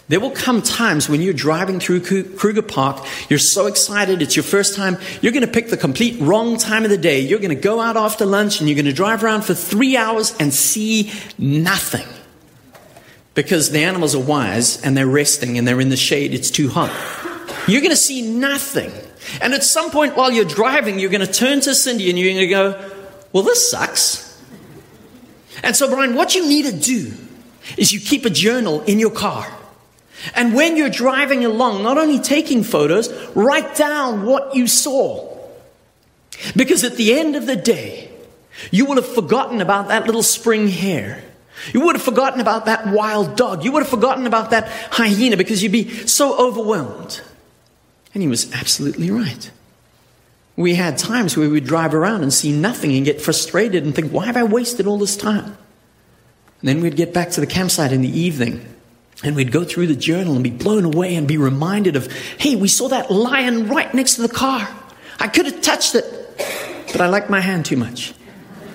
there 0.10 0.20
will 0.20 0.32
come 0.32 0.64
times 0.64 1.08
when 1.08 1.22
you're 1.22 1.34
driving 1.34 1.80
through 1.80 2.02
Kruger 2.02 2.64
Park, 2.64 3.06
you're 3.30 3.38
so 3.38 3.68
excited, 3.68 4.24
it's 4.24 4.36
your 4.36 4.44
first 4.44 4.76
time, 4.76 4.98
you're 5.22 5.32
going 5.32 5.46
to 5.46 5.52
pick 5.52 5.70
the 5.70 5.78
complete 5.78 6.20
wrong 6.20 6.58
time 6.58 6.84
of 6.84 6.90
the 6.90 6.98
day. 6.98 7.20
You're 7.20 7.40
going 7.40 7.56
to 7.56 7.62
go 7.62 7.80
out 7.80 7.96
after 7.96 8.26
lunch 8.26 8.60
and 8.60 8.68
you're 8.68 8.76
going 8.76 8.88
to 8.88 8.94
drive 8.94 9.24
around 9.24 9.44
for 9.44 9.54
three 9.54 9.96
hours 9.96 10.36
and 10.40 10.52
see 10.52 11.12
nothing. 11.38 12.08
Because 13.36 13.70
the 13.70 13.84
animals 13.84 14.16
are 14.16 14.22
wise 14.22 14.82
and 14.82 14.98
they're 14.98 15.08
resting 15.08 15.60
and 15.60 15.68
they're 15.68 15.80
in 15.80 15.90
the 15.90 15.96
shade, 15.96 16.34
it's 16.34 16.50
too 16.50 16.70
hot. 16.70 16.90
You're 17.68 17.82
going 17.82 17.92
to 17.92 17.96
see 17.96 18.24
nothing. 18.24 18.92
And 19.42 19.54
at 19.54 19.64
some 19.64 19.92
point 19.92 20.18
while 20.18 20.32
you're 20.32 20.44
driving, 20.44 20.98
you're 20.98 21.12
going 21.12 21.26
to 21.26 21.32
turn 21.32 21.62
to 21.62 21.76
Cindy 21.76 22.10
and 22.10 22.18
you're 22.18 22.34
going 22.34 22.40
to 22.40 22.48
go, 22.48 22.92
Well, 23.32 23.44
this 23.44 23.70
sucks. 23.70 24.26
And 25.62 25.76
so, 25.76 25.88
Brian, 25.88 26.16
what 26.16 26.34
you 26.34 26.48
need 26.48 26.66
to 26.66 26.76
do 26.76 27.14
is 27.78 27.94
you 27.94 28.00
keep 28.00 28.26
a 28.26 28.32
journal 28.32 28.82
in 28.82 28.98
your 28.98 29.12
car. 29.12 29.59
And 30.36 30.54
when 30.54 30.78
you're 30.78 30.90
driving 30.90 31.46
along, 31.46 31.84
not 31.84 31.98
only 31.98 32.20
taking 32.20 32.64
photos, 32.64 33.12
write 33.36 33.76
down 33.76 34.26
what 34.26 34.56
you 34.56 34.68
saw. 34.68 35.38
Because 36.56 36.84
at 36.84 36.96
the 36.96 37.18
end 37.18 37.36
of 37.36 37.46
the 37.46 37.56
day, 37.56 38.12
you 38.72 38.86
will 38.86 38.96
have 38.96 39.08
forgotten 39.08 39.62
about 39.62 39.88
that 39.88 40.06
little 40.06 40.24
spring 40.24 40.68
hare. 40.68 41.24
You 41.74 41.82
would 41.82 41.96
have 41.96 42.04
forgotten 42.04 42.40
about 42.40 42.66
that 42.66 42.88
wild 42.88 43.36
dog. 43.36 43.64
You 43.64 43.72
would 43.74 43.84
have 43.84 43.90
forgotten 43.90 44.26
about 44.26 44.52
that 44.52 44.70
hyena 44.92 45.38
because 45.38 45.62
you'd 45.62 45.72
be 45.72 45.90
so 45.90 46.38
overwhelmed. 46.38 47.22
And 48.14 48.24
he 48.24 48.30
was 48.30 48.52
absolutely 48.54 49.12
right. 49.12 49.52
We 50.56 50.76
had 50.76 50.98
times 50.98 51.38
where 51.38 51.50
we'd 51.50 51.66
drive 51.66 51.94
around 51.94 52.24
and 52.24 52.34
see 52.34 52.52
nothing 52.52 52.96
and 52.96 53.06
get 53.06 53.22
frustrated 53.22 53.86
and 53.86 53.96
think, 53.96 54.12
why 54.12 54.26
have 54.26 54.38
I 54.38 54.44
wasted 54.44 54.88
all 54.88 54.98
this 54.98 55.16
time? 55.16 55.58
And 56.62 56.68
then 56.68 56.82
we'd 56.82 56.98
get 56.98 57.14
back 57.14 57.32
to 57.32 57.42
the 57.42 57.48
campsite 57.48 57.94
in 57.94 58.02
the 58.02 58.20
evening 58.20 58.66
and 59.24 59.36
we'd 59.36 59.52
go 59.52 59.64
through 59.64 59.88
the 59.88 59.96
journal 59.96 60.36
and 60.36 60.44
be 60.44 60.50
blown 60.50 60.86
away 60.86 61.16
and 61.16 61.28
be 61.28 61.38
reminded 61.38 61.96
of, 61.96 62.12
hey, 62.38 62.56
we 62.56 62.68
saw 62.68 62.88
that 62.88 63.12
lion 63.12 63.68
right 63.68 63.94
next 63.94 64.16
to 64.16 64.22
the 64.22 64.30
car. 64.30 64.68
I 65.20 65.28
could 65.28 65.46
have 65.46 65.62
touched 65.62 65.96
it, 65.96 66.06
but 66.92 67.02
I 67.02 67.08
like 67.08 67.30
my 67.30 67.42
hand 67.42 67.66
too 67.66 67.76
much. 67.76 68.14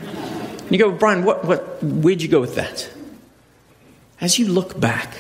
And 0.03 0.71
you 0.71 0.79
go, 0.79 0.93
Brian, 0.93 1.25
what, 1.25 1.45
what, 1.45 1.83
where'd 1.83 2.23
you 2.23 2.29
go 2.29 2.41
with 2.41 2.57
that? 2.57 2.91
As 4.21 4.39
you 4.39 4.49
look 4.49 4.79
back 4.79 5.15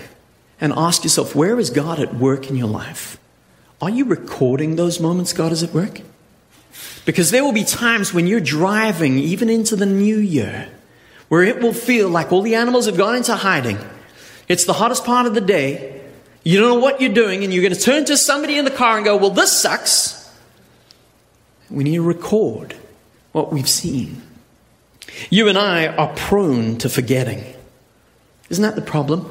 and 0.60 0.72
ask 0.74 1.04
yourself, 1.04 1.34
where 1.34 1.58
is 1.58 1.70
God 1.70 2.00
at 2.00 2.14
work 2.14 2.50
in 2.50 2.56
your 2.56 2.68
life? 2.68 3.18
Are 3.80 3.90
you 3.90 4.04
recording 4.04 4.76
those 4.76 5.00
moments 5.00 5.32
God 5.32 5.52
is 5.52 5.62
at 5.62 5.72
work? 5.72 6.00
Because 7.04 7.30
there 7.30 7.44
will 7.44 7.52
be 7.52 7.64
times 7.64 8.14
when 8.14 8.26
you're 8.26 8.40
driving, 8.40 9.18
even 9.18 9.50
into 9.50 9.76
the 9.76 9.86
new 9.86 10.16
year, 10.16 10.68
where 11.28 11.42
it 11.42 11.60
will 11.60 11.74
feel 11.74 12.08
like 12.08 12.32
all 12.32 12.42
the 12.42 12.54
animals 12.54 12.86
have 12.86 12.96
gone 12.96 13.16
into 13.16 13.34
hiding. 13.34 13.78
It's 14.48 14.64
the 14.64 14.72
hottest 14.74 15.04
part 15.04 15.26
of 15.26 15.34
the 15.34 15.40
day. 15.40 16.02
You 16.42 16.60
don't 16.60 16.68
know 16.68 16.80
what 16.80 17.00
you're 17.00 17.12
doing, 17.12 17.44
and 17.44 17.52
you're 17.52 17.62
going 17.62 17.74
to 17.74 17.80
turn 17.80 18.04
to 18.06 18.16
somebody 18.16 18.58
in 18.58 18.64
the 18.64 18.70
car 18.70 18.96
and 18.96 19.04
go, 19.04 19.16
Well, 19.16 19.30
this 19.30 19.52
sucks. 19.52 20.20
We 21.70 21.84
need 21.84 21.96
to 21.96 22.02
record 22.02 22.74
what 23.32 23.52
we've 23.52 23.68
seen. 23.68 24.22
You 25.30 25.48
and 25.48 25.56
I 25.56 25.88
are 25.88 26.12
prone 26.14 26.78
to 26.78 26.88
forgetting. 26.88 27.44
Isn't 28.50 28.62
that 28.62 28.76
the 28.76 28.82
problem? 28.82 29.30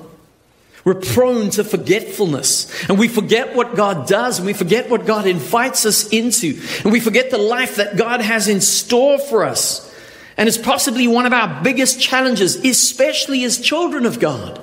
We're 0.83 0.95
prone 0.95 1.49
to 1.51 1.63
forgetfulness. 1.63 2.89
And 2.89 2.99
we 2.99 3.07
forget 3.07 3.55
what 3.55 3.75
God 3.75 4.07
does, 4.07 4.39
and 4.39 4.45
we 4.45 4.53
forget 4.53 4.89
what 4.89 5.05
God 5.05 5.27
invites 5.27 5.85
us 5.85 6.09
into, 6.09 6.59
and 6.83 6.91
we 6.91 6.99
forget 6.99 7.31
the 7.31 7.37
life 7.37 7.77
that 7.77 7.95
God 7.95 8.21
has 8.21 8.47
in 8.47 8.59
store 8.59 9.19
for 9.19 9.45
us. 9.45 9.89
And 10.35 10.49
it's 10.49 10.57
possibly 10.57 11.07
one 11.07 11.25
of 11.25 11.33
our 11.33 11.63
biggest 11.63 12.01
challenges, 12.01 12.55
especially 12.55 13.43
as 13.43 13.59
children 13.59 14.05
of 14.05 14.19
God, 14.19 14.59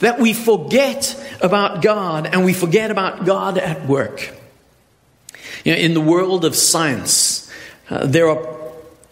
that 0.00 0.18
we 0.18 0.32
forget 0.32 1.16
about 1.40 1.82
God 1.82 2.26
and 2.26 2.44
we 2.44 2.52
forget 2.52 2.90
about 2.90 3.24
God 3.24 3.58
at 3.58 3.86
work. 3.86 4.32
You 5.64 5.72
know, 5.72 5.78
in 5.78 5.94
the 5.94 6.00
world 6.00 6.44
of 6.44 6.54
science, 6.54 7.50
uh, 7.90 8.06
there 8.06 8.28
are 8.28 8.56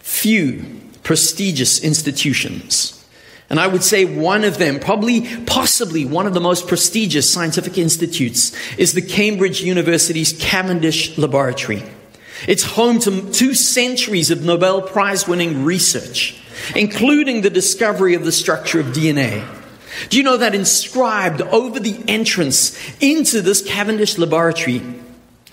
few 0.00 0.80
prestigious 1.02 1.82
institutions 1.82 2.94
and 3.50 3.60
I 3.60 3.66
would 3.66 3.84
say 3.84 4.04
one 4.04 4.44
of 4.44 4.58
them, 4.58 4.80
probably, 4.80 5.22
possibly 5.44 6.04
one 6.04 6.26
of 6.26 6.34
the 6.34 6.40
most 6.40 6.66
prestigious 6.66 7.32
scientific 7.32 7.76
institutes, 7.78 8.52
is 8.76 8.94
the 8.94 9.02
Cambridge 9.02 9.62
University's 9.62 10.32
Cavendish 10.32 11.16
Laboratory. 11.18 11.82
It's 12.48 12.64
home 12.64 12.98
to 13.00 13.30
two 13.32 13.54
centuries 13.54 14.30
of 14.30 14.42
Nobel 14.42 14.82
Prize 14.82 15.28
winning 15.28 15.64
research, 15.64 16.40
including 16.74 17.42
the 17.42 17.50
discovery 17.50 18.14
of 18.14 18.24
the 18.24 18.32
structure 18.32 18.80
of 18.80 18.86
DNA. 18.86 19.46
Do 20.08 20.16
you 20.16 20.22
know 20.22 20.36
that 20.36 20.54
inscribed 20.54 21.40
over 21.40 21.78
the 21.78 22.02
entrance 22.08 22.78
into 23.00 23.40
this 23.40 23.62
Cavendish 23.62 24.18
Laboratory 24.18 24.82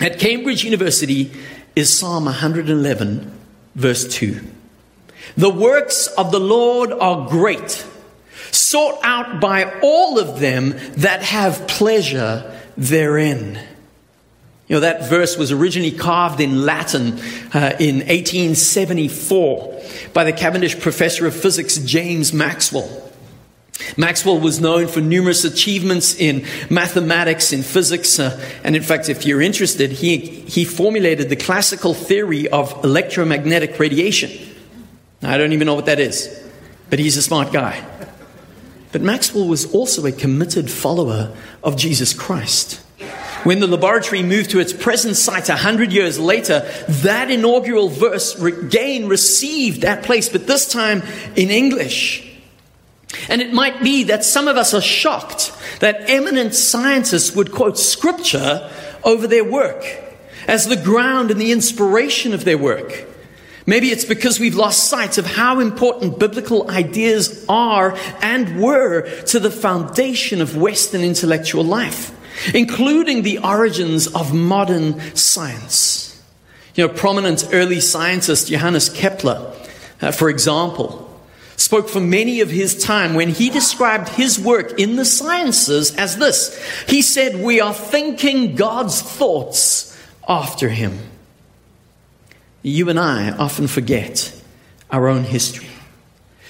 at 0.00 0.18
Cambridge 0.18 0.64
University 0.64 1.32
is 1.76 1.96
Psalm 1.96 2.24
111, 2.24 3.38
verse 3.74 4.08
2? 4.08 4.40
The 5.36 5.50
works 5.50 6.08
of 6.08 6.32
the 6.32 6.40
Lord 6.40 6.92
are 6.92 7.28
great, 7.28 7.86
sought 8.50 8.98
out 9.02 9.40
by 9.40 9.80
all 9.80 10.18
of 10.18 10.40
them 10.40 10.74
that 10.96 11.22
have 11.22 11.66
pleasure 11.68 12.58
therein. 12.76 13.58
You 14.68 14.76
know, 14.76 14.80
that 14.80 15.08
verse 15.08 15.36
was 15.36 15.52
originally 15.52 15.90
carved 15.90 16.40
in 16.40 16.64
Latin 16.64 17.18
uh, 17.52 17.76
in 17.78 17.96
1874 17.96 19.82
by 20.14 20.24
the 20.24 20.32
Cavendish 20.32 20.78
professor 20.80 21.26
of 21.26 21.34
physics 21.34 21.78
James 21.78 22.32
Maxwell. 22.32 23.11
Maxwell 23.96 24.38
was 24.38 24.60
known 24.60 24.88
for 24.88 25.00
numerous 25.00 25.44
achievements 25.44 26.14
in 26.14 26.46
mathematics, 26.70 27.52
in 27.52 27.62
physics, 27.62 28.18
uh, 28.18 28.38
and 28.64 28.74
in 28.74 28.82
fact, 28.82 29.08
if 29.08 29.26
you're 29.26 29.42
interested, 29.42 29.92
he, 29.92 30.18
he 30.18 30.64
formulated 30.64 31.28
the 31.28 31.36
classical 31.36 31.94
theory 31.94 32.48
of 32.48 32.84
electromagnetic 32.84 33.78
radiation. 33.78 34.30
I 35.22 35.38
don't 35.38 35.52
even 35.52 35.66
know 35.66 35.74
what 35.74 35.86
that 35.86 36.00
is, 36.00 36.42
but 36.90 36.98
he's 36.98 37.16
a 37.16 37.22
smart 37.22 37.52
guy. 37.52 37.84
But 38.92 39.00
Maxwell 39.02 39.48
was 39.48 39.72
also 39.72 40.04
a 40.06 40.12
committed 40.12 40.70
follower 40.70 41.34
of 41.62 41.76
Jesus 41.76 42.12
Christ. 42.12 42.80
When 43.44 43.58
the 43.58 43.66
laboratory 43.66 44.22
moved 44.22 44.50
to 44.50 44.60
its 44.60 44.72
present 44.72 45.16
site 45.16 45.48
a 45.48 45.56
hundred 45.56 45.92
years 45.92 46.18
later, 46.18 46.60
that 46.88 47.30
inaugural 47.30 47.88
verse 47.88 48.40
again 48.40 49.08
received 49.08 49.80
that 49.80 50.04
place, 50.04 50.28
but 50.28 50.46
this 50.46 50.68
time 50.68 51.02
in 51.34 51.50
English. 51.50 52.31
And 53.28 53.42
it 53.42 53.52
might 53.52 53.82
be 53.82 54.04
that 54.04 54.24
some 54.24 54.48
of 54.48 54.56
us 54.56 54.74
are 54.74 54.80
shocked 54.80 55.52
that 55.80 56.08
eminent 56.08 56.54
scientists 56.54 57.34
would 57.34 57.52
quote 57.52 57.78
scripture 57.78 58.70
over 59.04 59.26
their 59.26 59.44
work 59.44 59.84
as 60.46 60.66
the 60.66 60.76
ground 60.76 61.30
and 61.30 61.40
the 61.40 61.52
inspiration 61.52 62.34
of 62.34 62.44
their 62.44 62.58
work. 62.58 63.06
Maybe 63.64 63.88
it's 63.88 64.04
because 64.04 64.40
we've 64.40 64.56
lost 64.56 64.88
sight 64.88 65.18
of 65.18 65.26
how 65.26 65.60
important 65.60 66.18
biblical 66.18 66.68
ideas 66.70 67.44
are 67.48 67.96
and 68.20 68.60
were 68.60 69.08
to 69.26 69.38
the 69.38 69.50
foundation 69.50 70.40
of 70.40 70.56
Western 70.56 71.02
intellectual 71.02 71.62
life, 71.62 72.10
including 72.54 73.22
the 73.22 73.38
origins 73.38 74.08
of 74.08 74.34
modern 74.34 75.00
science. 75.14 76.20
You 76.74 76.86
know, 76.86 76.92
prominent 76.92 77.50
early 77.52 77.80
scientist 77.80 78.48
Johannes 78.48 78.88
Kepler, 78.88 79.54
uh, 80.00 80.10
for 80.10 80.28
example, 80.28 81.08
spoke 81.56 81.88
for 81.88 82.00
many 82.00 82.40
of 82.40 82.50
his 82.50 82.82
time 82.82 83.14
when 83.14 83.28
he 83.28 83.50
described 83.50 84.08
his 84.08 84.38
work 84.38 84.78
in 84.78 84.96
the 84.96 85.04
sciences 85.04 85.94
as 85.96 86.16
this. 86.16 86.58
He 86.88 87.02
said, 87.02 87.36
We 87.36 87.60
are 87.60 87.74
thinking 87.74 88.54
God's 88.54 89.00
thoughts 89.00 89.96
after 90.28 90.68
him. 90.68 90.98
You 92.62 92.88
and 92.88 92.98
I 92.98 93.30
often 93.30 93.66
forget 93.66 94.32
our 94.90 95.08
own 95.08 95.24
history. 95.24 95.68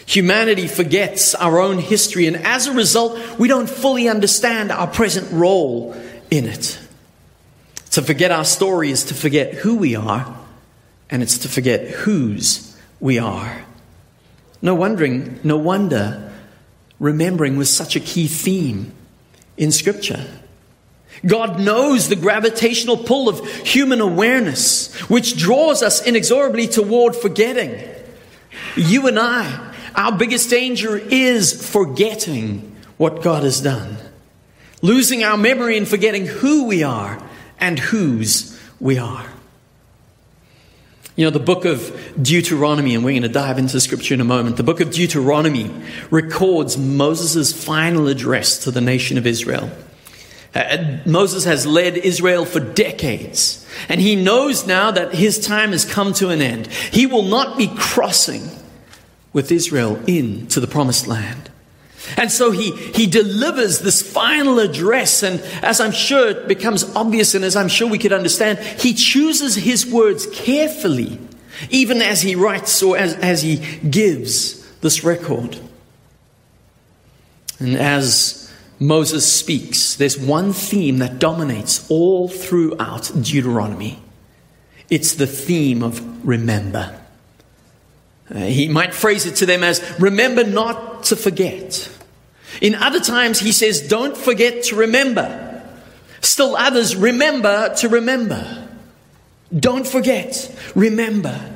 Humanity 0.06 0.66
forgets 0.66 1.35
our 1.35 1.61
own 1.61 1.78
history, 1.78 2.26
and 2.26 2.37
as 2.37 2.66
a 2.66 2.73
result, 2.73 3.38
we 3.38 3.49
don't 3.49 3.71
fully 3.71 4.09
understand 4.09 4.71
our 4.71 4.87
present 4.87 5.30
role 5.32 5.97
in 6.30 6.47
it. 6.47 6.78
To 7.92 8.02
forget 8.02 8.30
our 8.30 8.44
story 8.44 8.90
is 8.90 9.04
to 9.04 9.14
forget 9.14 9.54
who 9.54 9.76
we 9.76 9.94
are, 9.94 10.37
and 11.09 11.23
it's 11.23 11.38
to 11.38 11.49
forget 11.49 11.88
whose 11.88 12.76
we 13.00 13.18
are. 13.18 13.64
No 14.62 14.75
wondering, 14.75 15.40
no 15.42 15.57
wonder 15.57 16.33
remembering 17.02 17.57
was 17.57 17.75
such 17.75 17.97
a 17.97 18.00
key 18.00 18.28
theme 18.28 18.92
in 19.57 19.73
Scripture. 19.73 20.25
God 21.26 21.61
knows 21.61 22.09
the 22.09 22.16
gravitational 22.16 22.97
pull 22.97 23.28
of 23.28 23.47
human 23.66 24.00
awareness, 24.00 24.95
which 25.11 25.37
draws 25.37 25.83
us 25.83 26.04
inexorably 26.07 26.69
toward 26.69 27.14
forgetting. 27.16 27.76
You 28.76 29.09
and 29.09 29.19
I, 29.19 29.75
our 29.95 30.16
biggest 30.16 30.49
danger 30.49 30.97
is 30.97 31.71
forgetting 31.71 32.76
what 32.97 33.23
God 33.23 33.42
has 33.42 33.61
done, 33.61 33.97
losing 34.81 35.25
our 35.25 35.37
memory 35.37 35.76
and 35.76 35.87
forgetting 35.87 36.26
who 36.26 36.66
we 36.66 36.85
are 36.85 37.23
and 37.59 37.78
whose 37.78 38.59
we 38.81 38.99
are. 38.99 39.26
You 41.14 41.26
know, 41.26 41.31
the 41.31 41.40
book 41.40 41.66
of 41.66 41.95
Deuteronomy, 42.21 42.95
and 42.95 43.04
we're 43.04 43.12
going 43.12 43.23
to 43.23 43.28
dive 43.28 43.59
into 43.59 43.78
scripture 43.81 44.14
in 44.14 44.23
a 44.23 44.25
moment. 44.25 44.57
The 44.57 44.62
book 44.62 44.81
of 44.81 44.90
Deuteronomy 44.90 45.71
records 46.11 46.78
Moses' 46.78 47.52
final 47.52 48.09
address 48.09 48.64
to 48.64 48.71
the 48.71 48.81
nation 48.81 49.19
of 49.19 49.26
Israel. 49.26 49.71
Uh, 50.54 50.99
Moses 51.04 51.45
has 51.45 51.66
led 51.66 51.99
Israel 51.99 52.47
for 52.47 52.61
decades, 52.61 53.66
and 53.90 54.00
he 54.00 54.16
knows 54.16 54.66
now 54.66 54.90
that 54.90 55.14
his 55.14 55.38
time 55.38 55.73
has 55.73 55.85
come 55.85 56.14
to 56.14 56.31
an 56.31 56.40
end. 56.40 56.66
He 56.69 57.04
will 57.04 57.25
not 57.25 57.59
be 57.59 57.69
crossing 57.76 58.49
with 59.35 59.52
Israel 59.52 60.02
into 60.07 60.61
the 60.61 60.66
promised 60.66 61.07
land. 61.07 61.50
And 62.16 62.30
so 62.30 62.50
he, 62.50 62.73
he 62.73 63.06
delivers 63.06 63.80
this 63.80 64.02
final 64.02 64.59
address, 64.59 65.23
and 65.23 65.40
as 65.62 65.80
I'm 65.80 65.92
sure 65.92 66.28
it 66.28 66.49
becomes 66.49 66.85
obvious, 66.97 67.35
and 67.35 67.44
as 67.44 67.56
I'm 67.56 67.68
sure 67.68 67.88
we 67.88 67.99
could 67.99 68.12
understand, 68.12 68.59
he 68.59 68.92
chooses 68.92 69.54
his 69.54 69.87
words 69.87 70.26
carefully, 70.26 71.18
even 71.71 72.02
as 72.02 72.23
he 72.23 72.35
writes 72.35 72.82
or 72.82 72.97
as, 72.97 73.14
as 73.16 73.42
he 73.42 73.56
gives 73.88 74.68
this 74.80 75.04
record. 75.04 75.59
And 77.59 77.76
as 77.76 78.52
Moses 78.80 79.32
speaks, 79.32 79.94
there's 79.94 80.18
one 80.18 80.52
theme 80.52 80.99
that 80.99 81.21
dominates 81.21 81.88
all 81.88 82.26
throughout 82.28 83.12
Deuteronomy. 83.14 84.02
It's 84.90 85.14
the 85.14 85.28
theme 85.28 85.82
of 85.85 86.26
remember. 86.26 87.01
Uh, 88.35 88.39
he 88.39 88.69
might 88.69 88.95
phrase 88.95 89.27
it 89.27 89.37
to 89.37 89.47
them 89.47 89.62
as 89.62 89.83
remember 89.99 90.45
not 90.45 91.05
to 91.05 91.17
forget. 91.17 91.91
In 92.61 92.75
other 92.75 93.01
times, 93.01 93.41
he 93.41 93.53
says, 93.53 93.87
don't 93.87 94.17
forget 94.17 94.65
to 94.65 94.77
remember. 94.77 95.62
Still 96.21 96.57
others, 96.57 96.95
remember 96.97 97.75
to 97.77 97.89
remember. 97.89 98.69
Don't 99.55 99.87
forget, 99.87 100.55
remember. 100.75 101.53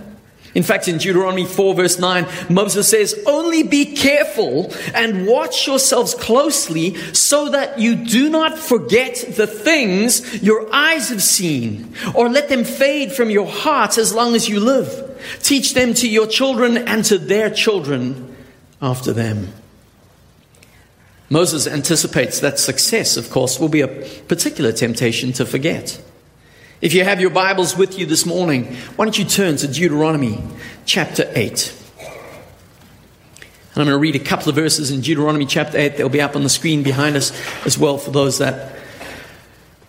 In 0.54 0.62
fact, 0.62 0.88
in 0.88 0.96
Deuteronomy 0.96 1.44
4, 1.44 1.74
verse 1.74 1.98
9, 1.98 2.26
Moses 2.48 2.88
says, 2.88 3.22
Only 3.26 3.62
be 3.62 3.94
careful 3.94 4.72
and 4.94 5.26
watch 5.26 5.66
yourselves 5.66 6.14
closely 6.14 6.94
so 7.12 7.50
that 7.50 7.78
you 7.78 7.94
do 7.94 8.30
not 8.30 8.58
forget 8.58 9.16
the 9.36 9.46
things 9.46 10.42
your 10.42 10.66
eyes 10.74 11.10
have 11.10 11.22
seen, 11.22 11.94
or 12.14 12.30
let 12.30 12.48
them 12.48 12.64
fade 12.64 13.12
from 13.12 13.28
your 13.28 13.46
hearts 13.46 13.98
as 13.98 14.14
long 14.14 14.34
as 14.34 14.48
you 14.48 14.60
live. 14.60 15.05
Teach 15.42 15.74
them 15.74 15.94
to 15.94 16.08
your 16.08 16.26
children 16.26 16.76
and 16.76 17.04
to 17.06 17.18
their 17.18 17.50
children 17.50 18.36
after 18.80 19.12
them. 19.12 19.52
Moses 21.28 21.66
anticipates 21.66 22.40
that 22.40 22.58
success, 22.58 23.16
of 23.16 23.30
course, 23.30 23.58
will 23.58 23.68
be 23.68 23.80
a 23.80 23.88
particular 23.88 24.72
temptation 24.72 25.32
to 25.32 25.44
forget. 25.44 26.00
If 26.80 26.94
you 26.94 27.04
have 27.04 27.20
your 27.20 27.30
Bibles 27.30 27.76
with 27.76 27.98
you 27.98 28.06
this 28.06 28.24
morning, 28.26 28.76
why 28.96 29.06
don't 29.06 29.18
you 29.18 29.24
turn 29.24 29.56
to 29.56 29.66
Deuteronomy 29.66 30.38
chapter 30.84 31.30
8. 31.34 31.82
And 31.98 33.82
I'm 33.82 33.88
going 33.88 33.94
to 33.94 33.98
read 33.98 34.14
a 34.14 34.24
couple 34.24 34.48
of 34.48 34.54
verses 34.54 34.90
in 34.90 35.00
Deuteronomy 35.00 35.46
chapter 35.46 35.78
8. 35.78 35.96
They'll 35.96 36.08
be 36.08 36.20
up 36.20 36.36
on 36.36 36.42
the 36.42 36.48
screen 36.48 36.82
behind 36.82 37.16
us 37.16 37.32
as 37.66 37.76
well 37.76 37.98
for 37.98 38.10
those 38.10 38.38
that 38.38 38.76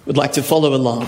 would 0.06 0.18
like 0.18 0.34
to 0.34 0.44
follow 0.44 0.74
along. 0.74 1.08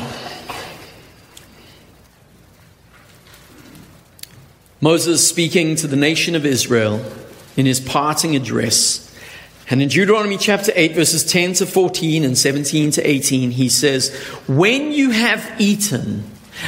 Moses 4.82 5.28
speaking 5.28 5.76
to 5.76 5.88
the 5.88 5.98
nation 5.98 6.36
of 6.36 6.46
Israel 6.46 7.04
in 7.58 7.66
his 7.66 7.82
parting 7.82 8.36
address. 8.36 9.06
And 9.70 9.82
in 9.82 9.90
Deuteronomy 9.90 10.38
chapter 10.38 10.72
8, 10.74 10.94
verses 10.94 11.26
10 11.26 11.54
to 11.56 11.66
14 11.66 12.24
and 12.24 12.38
17 12.38 12.92
to 12.92 13.08
18, 13.08 13.52
he 13.52 13.68
says, 13.68 14.16
When 14.48 14.94
you 14.94 15.12
have 15.12 15.60
eaten 15.60 16.24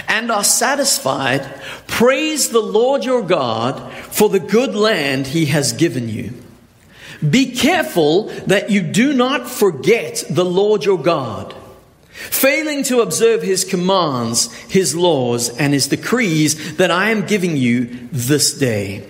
and 0.10 0.30
are 0.30 0.44
satisfied, 0.44 1.44
praise 1.88 2.50
the 2.50 2.60
Lord 2.60 3.06
your 3.06 3.24
God 3.24 3.91
for 3.94 4.27
the 4.27 4.39
good 4.39 4.75
land 4.75 5.27
he 5.27 5.46
has 5.46 5.72
given 5.72 6.10
you. 6.10 6.34
Be 7.27 7.56
careful 7.56 8.25
that 8.48 8.70
you 8.70 8.82
do 8.82 9.13
not 9.13 9.50
forget 9.50 10.24
the 10.30 10.46
Lord 10.46 10.84
your 10.84 11.01
God 11.01 11.56
failing 12.29 12.83
to 12.83 13.01
observe 13.01 13.41
his 13.41 13.63
commands, 13.63 14.53
his 14.69 14.95
laws, 14.95 15.49
and 15.57 15.73
his 15.73 15.87
decrees 15.87 16.77
that 16.77 16.91
I 16.91 17.09
am 17.09 17.25
giving 17.25 17.57
you 17.57 17.85
this 18.11 18.53
day. 18.53 19.07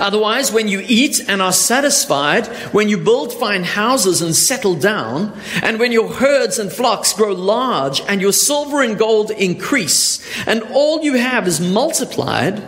Otherwise, 0.00 0.50
when 0.50 0.66
you 0.66 0.84
eat 0.88 1.20
and 1.28 1.40
are 1.40 1.52
satisfied, 1.52 2.46
when 2.72 2.88
you 2.88 2.98
build 2.98 3.32
fine 3.32 3.62
houses 3.62 4.20
and 4.20 4.34
settle 4.34 4.74
down, 4.74 5.32
and 5.62 5.78
when 5.78 5.92
your 5.92 6.12
herds 6.12 6.58
and 6.58 6.72
flocks 6.72 7.12
grow 7.12 7.32
large, 7.32 8.00
and 8.02 8.20
your 8.20 8.32
silver 8.32 8.82
and 8.82 8.98
gold 8.98 9.30
increase, 9.30 10.20
and 10.46 10.62
all 10.72 11.02
you 11.04 11.14
have 11.14 11.46
is 11.46 11.60
multiplied, 11.60 12.62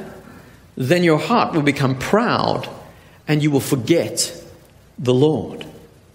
then 0.77 1.03
your 1.03 1.19
heart 1.19 1.53
will 1.53 1.63
become 1.63 1.99
proud, 1.99 2.69
and 3.27 3.43
you 3.43 3.51
will 3.51 3.61
forget 3.61 4.33
the 4.99 5.15
Lord 5.15 5.67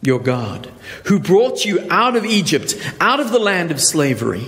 your 0.06 0.20
God, 0.20 0.70
who 1.06 1.20
brought 1.20 1.66
you 1.66 1.86
out 1.90 2.16
of 2.16 2.26
Egypt, 2.26 2.76
out 3.00 3.20
of 3.20 3.32
the 3.32 3.40
land 3.40 3.72
of 3.72 3.82
slavery. 3.82 4.48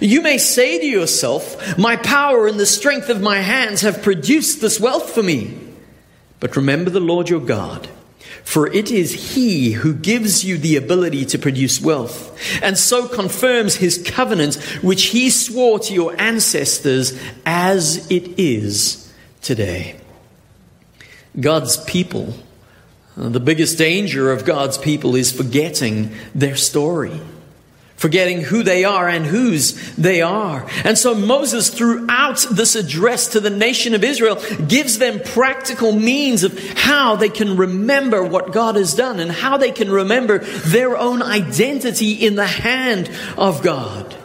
You 0.00 0.20
may 0.20 0.38
say 0.38 0.78
to 0.78 0.86
yourself, 0.86 1.78
My 1.78 1.96
power 1.96 2.46
and 2.46 2.60
the 2.60 2.66
strength 2.66 3.08
of 3.08 3.20
my 3.20 3.38
hands 3.38 3.80
have 3.80 4.02
produced 4.02 4.60
this 4.60 4.78
wealth 4.78 5.10
for 5.10 5.22
me. 5.22 5.58
But 6.38 6.56
remember 6.56 6.90
the 6.90 7.00
Lord 7.00 7.28
your 7.28 7.40
God, 7.40 7.88
for 8.44 8.66
it 8.66 8.90
is 8.90 9.34
He 9.34 9.72
who 9.72 9.92
gives 9.92 10.44
you 10.44 10.56
the 10.58 10.76
ability 10.76 11.24
to 11.26 11.38
produce 11.38 11.80
wealth, 11.80 12.36
and 12.62 12.78
so 12.78 13.08
confirms 13.08 13.76
His 13.76 14.02
covenant, 14.04 14.54
which 14.82 15.06
He 15.06 15.30
swore 15.30 15.78
to 15.80 15.94
your 15.94 16.18
ancestors 16.20 17.18
as 17.44 18.10
it 18.10 18.38
is 18.38 19.12
today. 19.42 20.00
God's 21.38 21.76
people 21.84 22.34
the 23.20 23.40
biggest 23.40 23.76
danger 23.76 24.32
of 24.32 24.46
God's 24.46 24.78
people 24.78 25.14
is 25.14 25.30
forgetting 25.30 26.10
their 26.34 26.56
story, 26.56 27.20
forgetting 27.96 28.40
who 28.40 28.62
they 28.62 28.84
are 28.84 29.06
and 29.06 29.26
whose 29.26 29.94
they 29.96 30.22
are. 30.22 30.66
And 30.84 30.96
so 30.96 31.14
Moses, 31.14 31.68
throughout 31.68 32.46
this 32.50 32.74
address 32.74 33.28
to 33.28 33.40
the 33.40 33.50
nation 33.50 33.94
of 33.94 34.02
Israel, 34.02 34.36
gives 34.66 34.98
them 34.98 35.20
practical 35.20 35.92
means 35.92 36.44
of 36.44 36.58
how 36.78 37.16
they 37.16 37.28
can 37.28 37.58
remember 37.58 38.24
what 38.24 38.52
God 38.52 38.76
has 38.76 38.94
done 38.94 39.20
and 39.20 39.30
how 39.30 39.58
they 39.58 39.70
can 39.70 39.90
remember 39.90 40.38
their 40.38 40.96
own 40.96 41.22
identity 41.22 42.12
in 42.12 42.36
the 42.36 42.46
hand 42.46 43.10
of 43.36 43.62
God. 43.62 44.16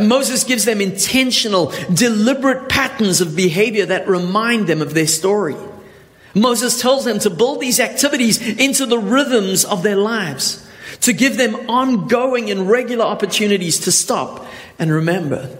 Moses 0.00 0.44
gives 0.44 0.64
them 0.64 0.80
intentional, 0.80 1.72
deliberate 1.92 2.68
patterns 2.68 3.20
of 3.20 3.34
behavior 3.34 3.86
that 3.86 4.08
remind 4.08 4.66
them 4.66 4.82
of 4.82 4.94
their 4.94 5.06
story. 5.06 5.56
Moses 6.34 6.80
tells 6.80 7.04
them 7.04 7.18
to 7.20 7.30
build 7.30 7.60
these 7.60 7.80
activities 7.80 8.40
into 8.40 8.86
the 8.86 8.98
rhythms 8.98 9.64
of 9.64 9.82
their 9.82 9.96
lives, 9.96 10.66
to 11.00 11.12
give 11.12 11.36
them 11.36 11.54
ongoing 11.70 12.50
and 12.50 12.68
regular 12.68 13.04
opportunities 13.04 13.80
to 13.80 13.92
stop 13.92 14.46
and 14.78 14.92
remember. 14.92 15.56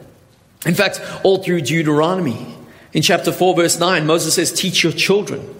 In 0.66 0.74
fact, 0.74 1.00
all 1.24 1.42
through 1.42 1.62
Deuteronomy, 1.62 2.54
in 2.92 3.02
chapter 3.02 3.32
4, 3.32 3.54
verse 3.54 3.78
9, 3.78 4.06
Moses 4.06 4.34
says, 4.34 4.52
Teach 4.52 4.82
your 4.82 4.92
children. 4.92 5.54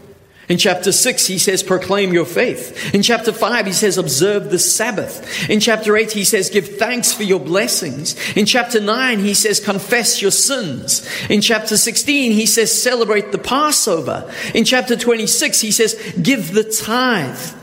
In 0.49 0.57
chapter 0.57 0.93
6, 0.93 1.27
he 1.27 1.39
says, 1.39 1.63
proclaim 1.63 2.13
your 2.13 2.25
faith. 2.25 2.95
In 2.95 3.03
chapter 3.03 3.33
5, 3.33 3.67
he 3.67 3.73
says, 3.73 3.99
observe 3.99 4.51
the 4.51 4.59
Sabbath. 4.59 5.51
In 5.51 5.61
chapter 5.61 5.95
8, 5.95 6.11
he 6.13 6.25
says, 6.25 6.49
give 6.49 6.79
thanks 6.79 7.13
for 7.13 7.23
your 7.23 7.41
blessings. 7.41 8.17
In 8.33 8.47
chapter 8.47 8.81
9, 8.81 9.19
he 9.19 9.35
says, 9.35 9.61
confess 9.61 10.23
your 10.23 10.31
sins. 10.31 11.07
In 11.29 11.43
chapter 11.43 11.77
16, 11.77 12.33
he 12.33 12.47
says, 12.47 12.73
celebrate 12.83 13.31
the 13.31 13.39
Passover. 13.39 14.33
In 14.55 14.65
chapter 14.65 14.97
26, 14.97 15.61
he 15.61 15.71
says, 15.71 15.95
give 16.23 16.55
the 16.55 16.65
tithe 16.65 17.55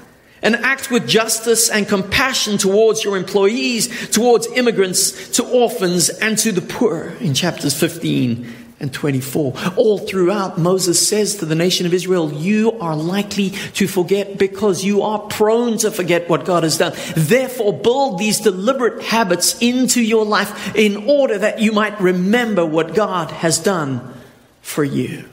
and 0.44 0.56
act 0.58 0.92
with 0.92 1.08
justice 1.08 1.72
and 1.72 1.88
compassion 1.88 2.60
towards 2.60 3.04
your 3.04 3.18
employees, 3.18 4.12
towards 4.12 4.46
immigrants, 4.48 5.30
to 5.32 5.44
orphans, 5.44 6.10
and 6.10 6.38
to 6.38 6.52
the 6.52 6.62
poor. 6.62 7.16
In 7.20 7.34
chapters 7.34 7.78
15 7.80 8.65
and 8.80 8.94
24. 8.94 9.54
All 9.78 9.98
throughout, 10.00 10.58
Moses 10.58 11.08
says 11.08 11.36
to 11.38 11.46
the 11.46 11.56
nation 11.56 11.86
of 11.86 11.94
Israel, 11.94 12.32
You 12.34 12.74
are 12.80 12.96
likely 12.96 13.52
to 13.52 13.88
forget 13.88 14.38
because 14.38 14.84
you 14.84 15.02
are 15.02 15.20
prone 15.20 15.78
to 15.80 15.92
forget 15.92 16.30
what 16.30 16.46
God 16.46 16.64
has 16.64 16.78
done. 16.78 16.94
Therefore, 17.16 17.74
build 17.74 18.20
these 18.20 18.40
deliberate 18.40 19.02
habits 19.04 19.62
into 19.62 20.02
your 20.02 20.26
life 20.26 20.76
in 20.76 21.10
order 21.10 21.38
that 21.38 21.60
you 21.60 21.72
might 21.72 22.00
remember 22.02 22.66
what 22.66 22.94
God 22.94 23.32
has 23.32 23.60
done 23.60 24.14
for 24.62 24.84
you. 24.84 25.26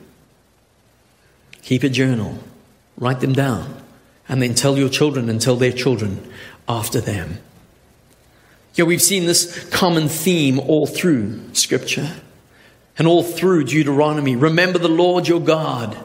Keep 1.62 1.82
a 1.82 1.88
journal, 1.88 2.38
write 2.96 3.20
them 3.20 3.32
down, 3.32 3.82
and 4.28 4.40
then 4.40 4.54
tell 4.54 4.78
your 4.78 4.88
children 4.88 5.28
and 5.28 5.40
tell 5.40 5.56
their 5.56 5.72
children 5.72 6.30
after 6.68 7.00
them. 7.00 7.38
Yeah, 8.74 8.84
we've 8.84 9.02
seen 9.02 9.26
this 9.26 9.68
common 9.70 10.08
theme 10.08 10.58
all 10.60 10.86
through 10.86 11.40
Scripture 11.54 12.10
and 12.98 13.06
all 13.06 13.22
through 13.22 13.64
Deuteronomy. 13.64 14.36
Remember 14.36 14.78
the 14.78 14.88
Lord 14.88 15.28
your 15.28 15.40
God. 15.40 15.96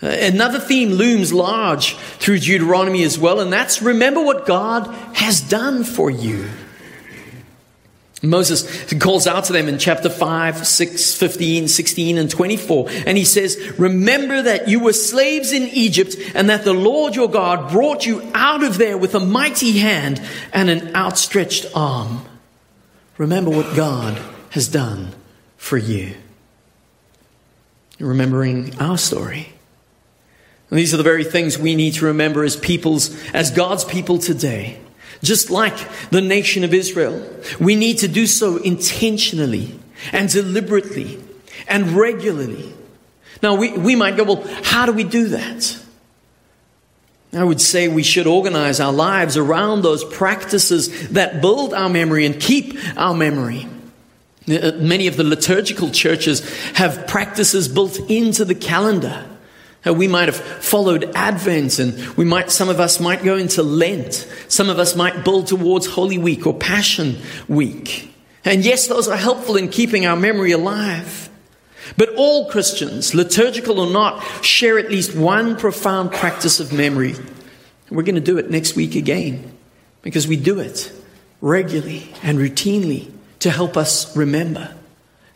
Another 0.00 0.60
theme 0.60 0.90
looms 0.90 1.32
large 1.32 1.96
through 1.96 2.38
Deuteronomy 2.38 3.02
as 3.02 3.18
well, 3.18 3.40
and 3.40 3.52
that's 3.52 3.82
remember 3.82 4.22
what 4.22 4.46
God 4.46 4.86
has 5.14 5.40
done 5.40 5.82
for 5.82 6.08
you. 6.08 6.48
Moses 8.22 8.92
calls 8.94 9.28
out 9.28 9.44
to 9.44 9.52
them 9.52 9.68
in 9.68 9.78
chapter 9.78 10.10
5, 10.10 10.66
6, 10.66 11.14
15, 11.14 11.68
16, 11.68 12.18
and 12.18 12.28
24. 12.28 12.88
And 13.06 13.16
he 13.16 13.24
says, 13.24 13.78
Remember 13.78 14.42
that 14.42 14.66
you 14.66 14.80
were 14.80 14.92
slaves 14.92 15.52
in 15.52 15.62
Egypt 15.68 16.16
and 16.34 16.50
that 16.50 16.64
the 16.64 16.72
Lord 16.72 17.14
your 17.14 17.30
God 17.30 17.70
brought 17.70 18.06
you 18.06 18.28
out 18.34 18.64
of 18.64 18.76
there 18.76 18.98
with 18.98 19.14
a 19.14 19.20
mighty 19.20 19.78
hand 19.78 20.20
and 20.52 20.68
an 20.68 20.96
outstretched 20.96 21.66
arm. 21.76 22.24
Remember 23.18 23.50
what 23.50 23.76
God 23.76 24.20
has 24.50 24.66
done 24.66 25.14
for 25.58 25.76
you. 25.76 26.14
Remembering 28.00 28.74
our 28.80 28.96
story. 28.96 29.52
And 30.70 30.78
these 30.78 30.94
are 30.94 30.96
the 30.96 31.02
very 31.02 31.24
things 31.24 31.58
we 31.58 31.74
need 31.74 31.94
to 31.94 32.06
remember 32.06 32.44
as 32.44 32.56
peoples, 32.56 33.14
as 33.32 33.50
God's 33.50 33.84
people 33.84 34.18
today. 34.18 34.80
Just 35.22 35.50
like 35.50 35.76
the 36.10 36.20
nation 36.20 36.64
of 36.64 36.72
Israel, 36.72 37.28
we 37.58 37.74
need 37.74 37.98
to 37.98 38.08
do 38.08 38.26
so 38.26 38.56
intentionally 38.58 39.78
and 40.12 40.28
deliberately 40.30 41.18
and 41.66 41.88
regularly. 41.92 42.72
Now, 43.42 43.56
we, 43.56 43.72
we 43.76 43.96
might 43.96 44.16
go, 44.16 44.24
well, 44.24 44.44
how 44.62 44.86
do 44.86 44.92
we 44.92 45.04
do 45.04 45.28
that? 45.28 45.80
I 47.32 47.44
would 47.44 47.60
say 47.60 47.88
we 47.88 48.02
should 48.02 48.26
organize 48.26 48.80
our 48.80 48.92
lives 48.92 49.36
around 49.36 49.82
those 49.82 50.04
practices 50.04 51.10
that 51.10 51.40
build 51.40 51.74
our 51.74 51.88
memory 51.88 52.24
and 52.24 52.40
keep 52.40 52.78
our 52.96 53.14
memory. 53.14 53.66
Uh, 54.48 54.72
many 54.78 55.06
of 55.06 55.16
the 55.16 55.24
liturgical 55.24 55.90
churches 55.90 56.48
have 56.74 57.06
practices 57.06 57.68
built 57.68 57.98
into 58.10 58.44
the 58.44 58.54
calendar. 58.54 59.24
We 59.84 60.08
might 60.08 60.28
have 60.28 60.36
followed 60.36 61.10
Advent 61.14 61.78
and 61.78 61.98
we 62.16 62.24
might, 62.24 62.50
some 62.50 62.68
of 62.68 62.80
us 62.80 63.00
might 63.00 63.22
go 63.22 63.36
into 63.36 63.62
Lent. 63.62 64.28
Some 64.48 64.68
of 64.68 64.78
us 64.78 64.94
might 64.96 65.24
build 65.24 65.46
towards 65.46 65.86
Holy 65.86 66.18
Week 66.18 66.46
or 66.46 66.54
Passion 66.54 67.16
Week. 67.48 68.12
And 68.44 68.64
yes, 68.64 68.86
those 68.86 69.08
are 69.08 69.16
helpful 69.16 69.56
in 69.56 69.68
keeping 69.68 70.04
our 70.04 70.16
memory 70.16 70.52
alive. 70.52 71.28
But 71.96 72.14
all 72.16 72.50
Christians, 72.50 73.14
liturgical 73.14 73.80
or 73.80 73.90
not, 73.90 74.22
share 74.44 74.78
at 74.78 74.90
least 74.90 75.14
one 75.14 75.56
profound 75.56 76.12
practice 76.12 76.60
of 76.60 76.72
memory. 76.72 77.14
We're 77.90 78.02
going 78.02 78.14
to 78.14 78.20
do 78.20 78.36
it 78.38 78.50
next 78.50 78.76
week 78.76 78.94
again 78.94 79.56
because 80.02 80.28
we 80.28 80.36
do 80.36 80.58
it 80.60 80.92
regularly 81.40 82.12
and 82.22 82.38
routinely 82.38 83.10
to 83.40 83.50
help 83.50 83.76
us 83.76 84.16
remember. 84.16 84.74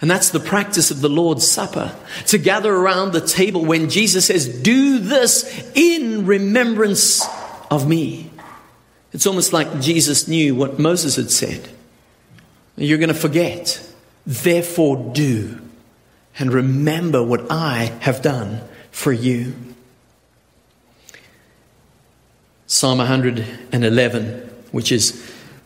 And 0.01 0.11
that's 0.11 0.31
the 0.31 0.41
practice 0.41 0.91
of 0.91 1.01
the 1.01 1.09
Lord's 1.09 1.49
Supper 1.49 1.95
to 2.27 2.38
gather 2.38 2.75
around 2.75 3.12
the 3.12 3.21
table 3.21 3.65
when 3.65 3.88
Jesus 3.88 4.27
says, 4.27 4.49
Do 4.49 4.99
this 4.99 5.71
in 5.75 6.27
remembrance 6.27 7.25
of 7.71 7.88
me. 7.88 8.31
It's 9.12 9.27
almost 9.27 9.53
like 9.53 9.81
Jesus 9.81 10.27
knew 10.27 10.55
what 10.55 10.79
Moses 10.79 11.17
had 11.17 11.31
said. 11.31 11.69
You're 12.77 12.99
going 12.99 13.09
to 13.09 13.15
forget. 13.15 13.81
Therefore, 14.27 15.12
do 15.12 15.61
and 16.38 16.53
remember 16.53 17.23
what 17.23 17.51
I 17.51 17.93
have 18.01 18.23
done 18.23 18.61
for 18.91 19.12
you. 19.12 19.55
Psalm 22.67 22.99
111, 22.99 24.33
which 24.71 24.91
is 24.91 25.12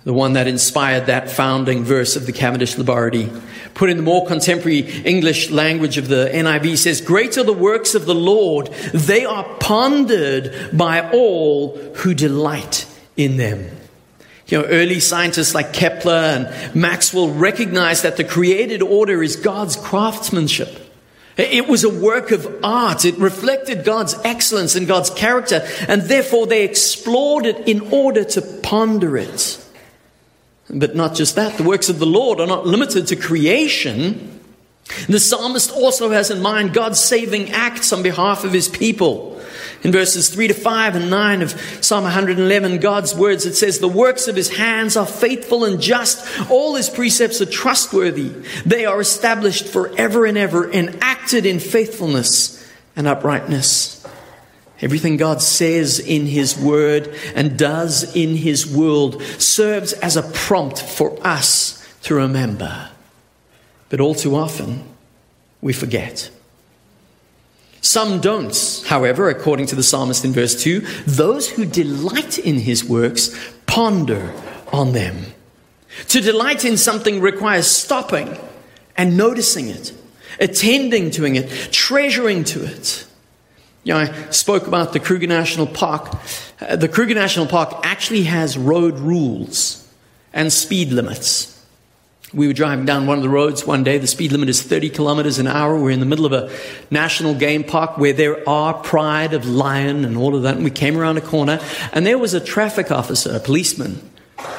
the 0.07 0.13
one 0.13 0.35
that 0.35 0.47
inspired 0.47 1.07
that 1.07 1.29
founding 1.29 1.83
verse 1.83 2.15
of 2.15 2.27
the 2.27 2.33
Cavendish 2.33 2.79
Laboratory. 2.79 3.29
Put 3.75 3.91
in 3.91 3.97
the 3.97 4.05
more 4.05 4.25
contemporary 4.25 4.89
English 5.03 5.51
language 5.51 5.99
of 5.99 6.07
the 6.07 6.31
NIV 6.33 6.79
says, 6.79 7.01
Great 7.01 7.37
are 7.37 7.43
the 7.43 7.53
works 7.53 7.97
of 7.97 8.07
the 8.07 8.15
Lord. 8.15 8.69
They 8.95 9.25
are 9.25 9.43
pondered 9.59 10.71
by 10.73 11.11
all 11.11 11.77
who 11.77 12.15
delight 12.15 12.87
in 13.17 13.37
them. 13.37 13.69
You 14.47 14.63
know, 14.63 14.65
early 14.67 15.01
scientists 15.01 15.57
like 15.57 15.73
Kepler 15.73 16.13
and 16.13 16.77
Maxwell 16.77 17.31
recognized 17.31 18.05
that 18.05 18.17
the 18.17 18.23
created 18.23 18.83
order 18.83 19.25
is 19.25 19.35
God's 19.35 19.75
craftsmanship. 19.75 20.69
It 21.37 21.67
was 21.67 21.83
a 21.83 21.91
work 21.91 22.31
of 22.31 22.61
art. 22.63 23.05
It 23.05 23.19
reflected 23.19 23.85
God's 23.85 24.15
excellence 24.23 24.77
and 24.77 24.87
God's 24.87 25.11
character, 25.11 25.67
and 25.89 26.03
therefore 26.03 26.47
they 26.47 26.65
explored 26.65 27.45
it 27.45 27.67
in 27.67 27.93
order 27.93 28.23
to 28.23 28.41
ponder 28.63 29.17
it. 29.17 29.65
But 30.69 30.97
not 30.97 31.15
just 31.15 31.37
that, 31.37 31.57
the 31.57 31.63
works 31.63 31.89
of 31.89 31.99
the 31.99 32.07
Lord 32.07 32.41
are 32.41 32.47
not 32.47 32.67
limited 32.67 33.07
to 33.09 33.17
creation. 33.17 34.41
The 35.09 35.21
psalmist 35.21 35.73
also 35.73 36.11
has 36.11 36.31
in 36.31 36.43
mind 36.43 36.73
God's 36.73 37.01
saving 37.01 37.51
acts 37.51 37.93
on 37.93 38.03
behalf 38.03 38.45
of 38.45 38.53
his 38.53 38.69
people. 38.69 39.41
In 39.83 39.93
verses 39.93 40.29
3 40.31 40.49
to 40.49 40.55
5 40.55 40.97
and 40.97 41.11
9 41.11 41.43
of 41.43 41.53
Psalm 41.81 42.05
111, 42.05 42.79
God's 42.79 43.15
words, 43.15 43.47
it 43.47 43.55
says, 43.55 43.79
The 43.79 43.89
works 43.89 44.27
of 44.27 44.35
his 44.35 44.57
hands 44.57 44.97
are 44.97 45.07
faithful 45.07 45.65
and 45.65 45.81
just. 45.81 46.27
All 46.51 46.75
his 46.75 46.89
precepts 46.89 47.41
are 47.41 47.47
trustworthy. 47.47 48.31
They 48.65 48.87
are 48.87 49.01
established 49.01 49.69
forever 49.69 50.25
and 50.25 50.39
ever 50.39 50.69
and 50.71 50.99
acted 51.01 51.47
in 51.47 51.61
faithfulness 51.61 52.65
and 52.97 53.07
uprightness. 53.07 53.96
Everything 54.81 55.17
God 55.17 55.41
says 55.41 55.99
in 55.99 56.27
His 56.27 56.57
Word 56.59 57.15
and 57.35 57.59
does 57.59 58.15
in 58.15 58.37
His 58.37 58.67
world 58.67 59.23
serves 59.23 59.93
as 59.95 60.17
a 60.17 60.23
prompt 60.23 60.81
for 60.81 61.19
us 61.27 61.83
to 62.03 62.15
remember. 62.15 62.91
But 63.89 64.01
all 64.01 64.15
too 64.15 64.37
often, 64.37 64.85
we 65.61 65.73
forget. 65.73 66.31
Some 67.81 68.21
don't, 68.21 68.83
however, 68.87 69.29
according 69.29 69.67
to 69.67 69.77
the 69.77 69.83
psalmist 69.83 70.25
in 70.25 70.33
verse 70.33 70.61
2, 70.61 70.81
those 71.07 71.49
who 71.49 71.65
delight 71.65 72.39
in 72.39 72.57
his 72.59 72.85
works 72.85 73.31
ponder 73.67 74.35
on 74.73 74.93
them. 74.93 75.27
To 76.09 76.21
delight 76.21 76.65
in 76.65 76.77
something 76.77 77.21
requires 77.21 77.67
stopping 77.67 78.37
and 78.97 79.17
noticing 79.17 79.69
it, 79.69 79.93
attending 80.41 81.11
to 81.13 81.25
it, 81.25 81.73
treasuring 81.73 82.45
to 82.45 82.65
it. 82.65 83.06
You 83.87 83.93
know, 83.93 84.01
I 84.01 84.31
spoke 84.31 84.67
about 84.67 84.93
the 84.93 84.99
Kruger 84.99 85.29
National 85.29 85.65
Park. 85.65 86.13
Uh, 86.61 86.75
the 86.75 86.89
Kruger 86.89 87.15
National 87.15 87.47
Park 87.47 87.73
actually 87.85 88.25
has 88.25 88.59
road 88.59 88.99
rules 88.99 89.89
and 90.33 90.53
speed 90.53 90.91
limits. 90.91 91.65
We 92.35 92.49
were 92.49 92.53
driving 92.53 92.85
down 92.85 93.07
one 93.07 93.19
of 93.19 93.23
the 93.23 93.29
roads 93.29 93.65
one 93.65 93.85
day. 93.85 93.99
The 93.99 94.09
speed 94.09 94.33
limit 94.33 94.49
is 94.49 94.61
30 94.61 94.91
kilometers 94.91 95.39
an 95.39 95.47
hour. 95.47 95.79
We're 95.79 95.93
in 95.93 96.01
the 96.01 96.07
middle 96.07 96.27
of 96.27 96.33
a 96.33 96.51
national 96.91 97.37
game 97.37 97.63
park 97.63 97.97
where 97.97 98.13
there 98.13 98.47
are 98.49 98.75
pride 98.75 99.35
of 99.35 99.47
lion 99.47 100.05
and 100.05 100.17
all 100.17 100.35
of 100.35 100.43
that. 100.43 100.57
And 100.57 100.65
we 100.65 100.73
came 100.73 100.99
around 100.99 101.17
a 101.17 101.21
corner 101.21 101.61
and 101.93 102.05
there 102.05 102.19
was 102.19 102.35
a 102.35 102.41
traffic 102.41 102.91
officer, 102.91 103.37
a 103.37 103.39
policeman, 103.39 104.01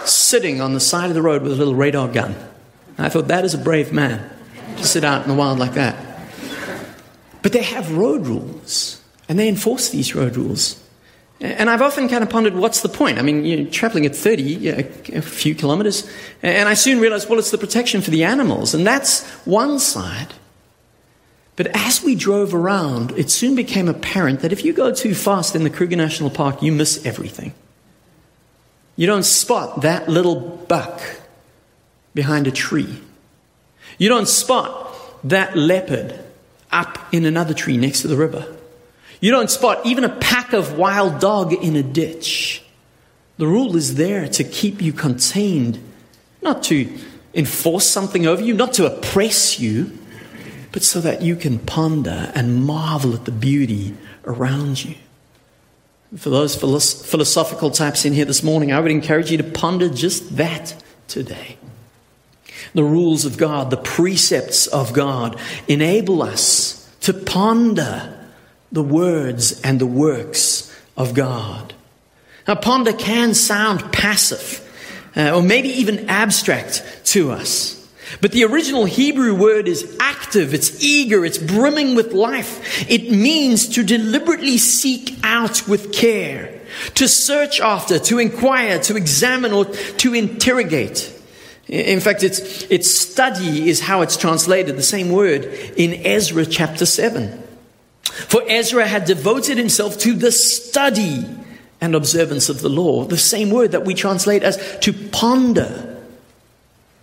sitting 0.05 0.61
on 0.61 0.73
the 0.73 0.79
side 0.79 1.09
of 1.09 1.15
the 1.15 1.21
road 1.21 1.41
with 1.41 1.51
a 1.51 1.55
little 1.55 1.75
radar 1.75 2.07
gun. 2.07 2.33
And 2.95 3.05
I 3.05 3.09
thought, 3.09 3.27
that 3.27 3.43
is 3.43 3.53
a 3.53 3.57
brave 3.57 3.91
man 3.91 4.25
to 4.77 4.85
sit 4.85 5.03
out 5.03 5.23
in 5.23 5.27
the 5.27 5.35
wild 5.35 5.59
like 5.59 5.73
that. 5.73 5.97
But 7.41 7.51
they 7.51 7.63
have 7.63 7.91
road 7.91 8.25
rules 8.25 8.96
and 9.27 9.37
they 9.37 9.47
enforce 9.47 9.89
these 9.89 10.15
road 10.15 10.35
rules. 10.35 10.81
And 11.39 11.69
I've 11.69 11.83
often 11.83 12.09
kind 12.09 12.23
of 12.23 12.29
pondered 12.31 12.55
what's 12.55 12.81
the 12.81 12.89
point? 12.89 13.19
I 13.19 13.21
mean, 13.21 13.45
you're 13.45 13.69
traveling 13.69 14.07
at 14.07 14.15
30, 14.15 14.41
you 14.41 14.71
know, 14.71 14.79
a 15.13 15.21
few 15.21 15.53
kilometers, 15.53 16.09
and 16.41 16.67
I 16.67 16.73
soon 16.73 16.99
realized, 16.99 17.29
well, 17.29 17.37
it's 17.37 17.51
the 17.51 17.59
protection 17.59 18.01
for 18.01 18.09
the 18.09 18.23
animals, 18.23 18.73
and 18.73 18.87
that's 18.87 19.23
one 19.45 19.77
side. 19.77 20.33
But 21.55 21.67
as 21.75 22.03
we 22.03 22.15
drove 22.15 22.55
around, 22.55 23.11
it 23.11 23.29
soon 23.29 23.55
became 23.55 23.87
apparent 23.87 24.39
that 24.39 24.51
if 24.51 24.65
you 24.65 24.73
go 24.73 24.91
too 24.91 25.13
fast 25.13 25.55
in 25.55 25.63
the 25.63 25.69
Kruger 25.69 25.95
National 25.95 26.29
Park, 26.29 26.63
you 26.63 26.71
miss 26.71 27.05
everything. 27.05 27.53
You 28.95 29.05
don't 29.05 29.23
spot 29.23 29.81
that 29.81 30.09
little 30.09 30.39
buck 30.39 31.01
behind 32.15 32.47
a 32.47 32.51
tree. 32.51 32.99
You 33.99 34.09
don't 34.09 34.27
spot 34.27 34.95
that 35.23 35.55
leopard 35.55 36.19
up 36.71 36.97
in 37.11 37.25
another 37.25 37.53
tree 37.53 37.77
next 37.77 38.01
to 38.01 38.07
the 38.07 38.17
river. 38.17 38.56
You 39.19 39.31
don't 39.31 39.49
spot 39.49 39.85
even 39.85 40.03
a 40.03 40.09
pack 40.09 40.53
of 40.53 40.77
wild 40.77 41.19
dog 41.19 41.53
in 41.53 41.75
a 41.75 41.83
ditch. 41.83 42.63
The 43.37 43.47
rule 43.47 43.75
is 43.75 43.95
there 43.95 44.27
to 44.27 44.43
keep 44.43 44.81
you 44.81 44.93
contained, 44.93 45.79
not 46.41 46.63
to 46.63 46.91
enforce 47.33 47.87
something 47.87 48.25
over 48.25 48.41
you, 48.41 48.53
not 48.53 48.73
to 48.73 48.85
oppress 48.85 49.59
you, 49.59 49.97
but 50.71 50.83
so 50.83 50.99
that 51.01 51.21
you 51.21 51.35
can 51.35 51.59
ponder 51.59 52.31
and 52.35 52.63
marvel 52.63 53.13
at 53.13 53.25
the 53.25 53.31
beauty 53.31 53.95
around 54.25 54.83
you. 54.83 54.95
For 56.15 56.29
those 56.29 56.55
philosophical 56.55 57.69
types 57.69 58.05
in 58.05 58.13
here 58.13 58.25
this 58.25 58.43
morning, 58.43 58.71
I 58.71 58.79
would 58.79 58.91
encourage 58.91 59.29
you 59.29 59.37
to 59.37 59.43
ponder 59.43 59.89
just 59.89 60.37
that 60.37 60.81
today. 61.07 61.57
The 62.73 62.83
rules 62.83 63.25
of 63.25 63.37
God, 63.37 63.69
the 63.71 63.77
precepts 63.77 64.67
of 64.67 64.93
God 64.93 65.39
enable 65.67 66.21
us 66.21 66.89
to 67.01 67.13
ponder 67.13 68.16
the 68.71 68.83
words 68.83 69.61
and 69.61 69.79
the 69.79 69.85
works 69.85 70.73
of 70.95 71.13
God. 71.13 71.73
Now, 72.47 72.55
ponder 72.55 72.93
can 72.93 73.33
sound 73.33 73.91
passive 73.91 74.63
uh, 75.17 75.35
or 75.35 75.41
maybe 75.41 75.69
even 75.69 76.09
abstract 76.09 76.83
to 77.05 77.31
us. 77.31 77.73
But 78.21 78.31
the 78.31 78.45
original 78.45 78.85
Hebrew 78.85 79.35
word 79.35 79.67
is 79.67 79.97
active, 79.99 80.53
it's 80.53 80.81
eager, 80.81 81.25
it's 81.25 81.37
brimming 81.37 81.95
with 81.95 82.13
life. 82.13 82.89
It 82.89 83.11
means 83.11 83.67
to 83.69 83.83
deliberately 83.83 84.57
seek 84.57 85.19
out 85.23 85.67
with 85.67 85.91
care, 85.91 86.61
to 86.95 87.07
search 87.07 87.59
after, 87.59 87.99
to 87.99 88.19
inquire, 88.19 88.79
to 88.79 88.95
examine, 88.95 89.51
or 89.51 89.65
to 89.65 90.13
interrogate. 90.13 91.13
In 91.67 91.99
fact, 91.99 92.23
it's, 92.23 92.63
it's 92.71 92.95
study 92.95 93.67
is 93.67 93.81
how 93.81 94.01
it's 94.01 94.15
translated, 94.15 94.77
the 94.77 94.83
same 94.83 95.09
word 95.09 95.43
in 95.75 96.05
Ezra 96.05 96.45
chapter 96.45 96.85
7. 96.85 97.43
For 98.07 98.41
Ezra 98.47 98.87
had 98.87 99.05
devoted 99.05 99.57
himself 99.57 99.97
to 99.99 100.13
the 100.13 100.31
study 100.31 101.25
and 101.79 101.93
observance 101.93 102.49
of 102.49 102.61
the 102.61 102.69
law, 102.69 103.03
the 103.03 103.17
same 103.17 103.49
word 103.49 103.71
that 103.71 103.85
we 103.85 103.93
translate 103.93 104.43
as 104.43 104.57
to 104.79 104.93
ponder 104.93 106.03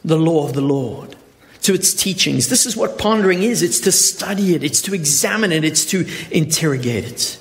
the 0.05 0.19
law 0.19 0.47
of 0.47 0.55
the 0.55 0.61
Lord, 0.61 1.17
to 1.63 1.75
its 1.75 1.95
teachings. 1.95 2.49
This 2.49 2.67
is 2.67 2.77
what 2.77 2.99
pondering 2.99 3.43
is 3.43 3.63
it's 3.63 3.81
to 3.81 3.93
study 3.93 4.55
it, 4.55 4.63
it's 4.63 4.83
to 4.83 4.95
examine 4.95 5.53
it, 5.53 5.65
it's 5.65 5.85
to 5.87 6.07
interrogate 6.31 7.05
it. 7.05 7.39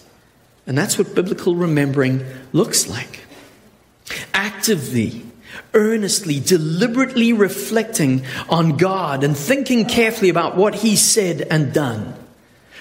And 0.65 0.78
that's 0.78 0.97
what 0.97 1.15
biblical 1.15 1.56
remembering 1.56 2.26
looks 2.54 2.88
like. 2.88 3.21
Actively, 4.34 5.23
earnestly, 5.73 6.39
deliberately 6.39 7.34
reflecting 7.34 8.26
on 8.49 8.78
God 8.78 9.23
and 9.23 9.36
thinking 9.36 9.86
carefully 9.86 10.30
about 10.30 10.56
what 10.56 10.76
He 10.76 10.95
said 10.95 11.41
and 11.49 11.73
done 11.73 12.15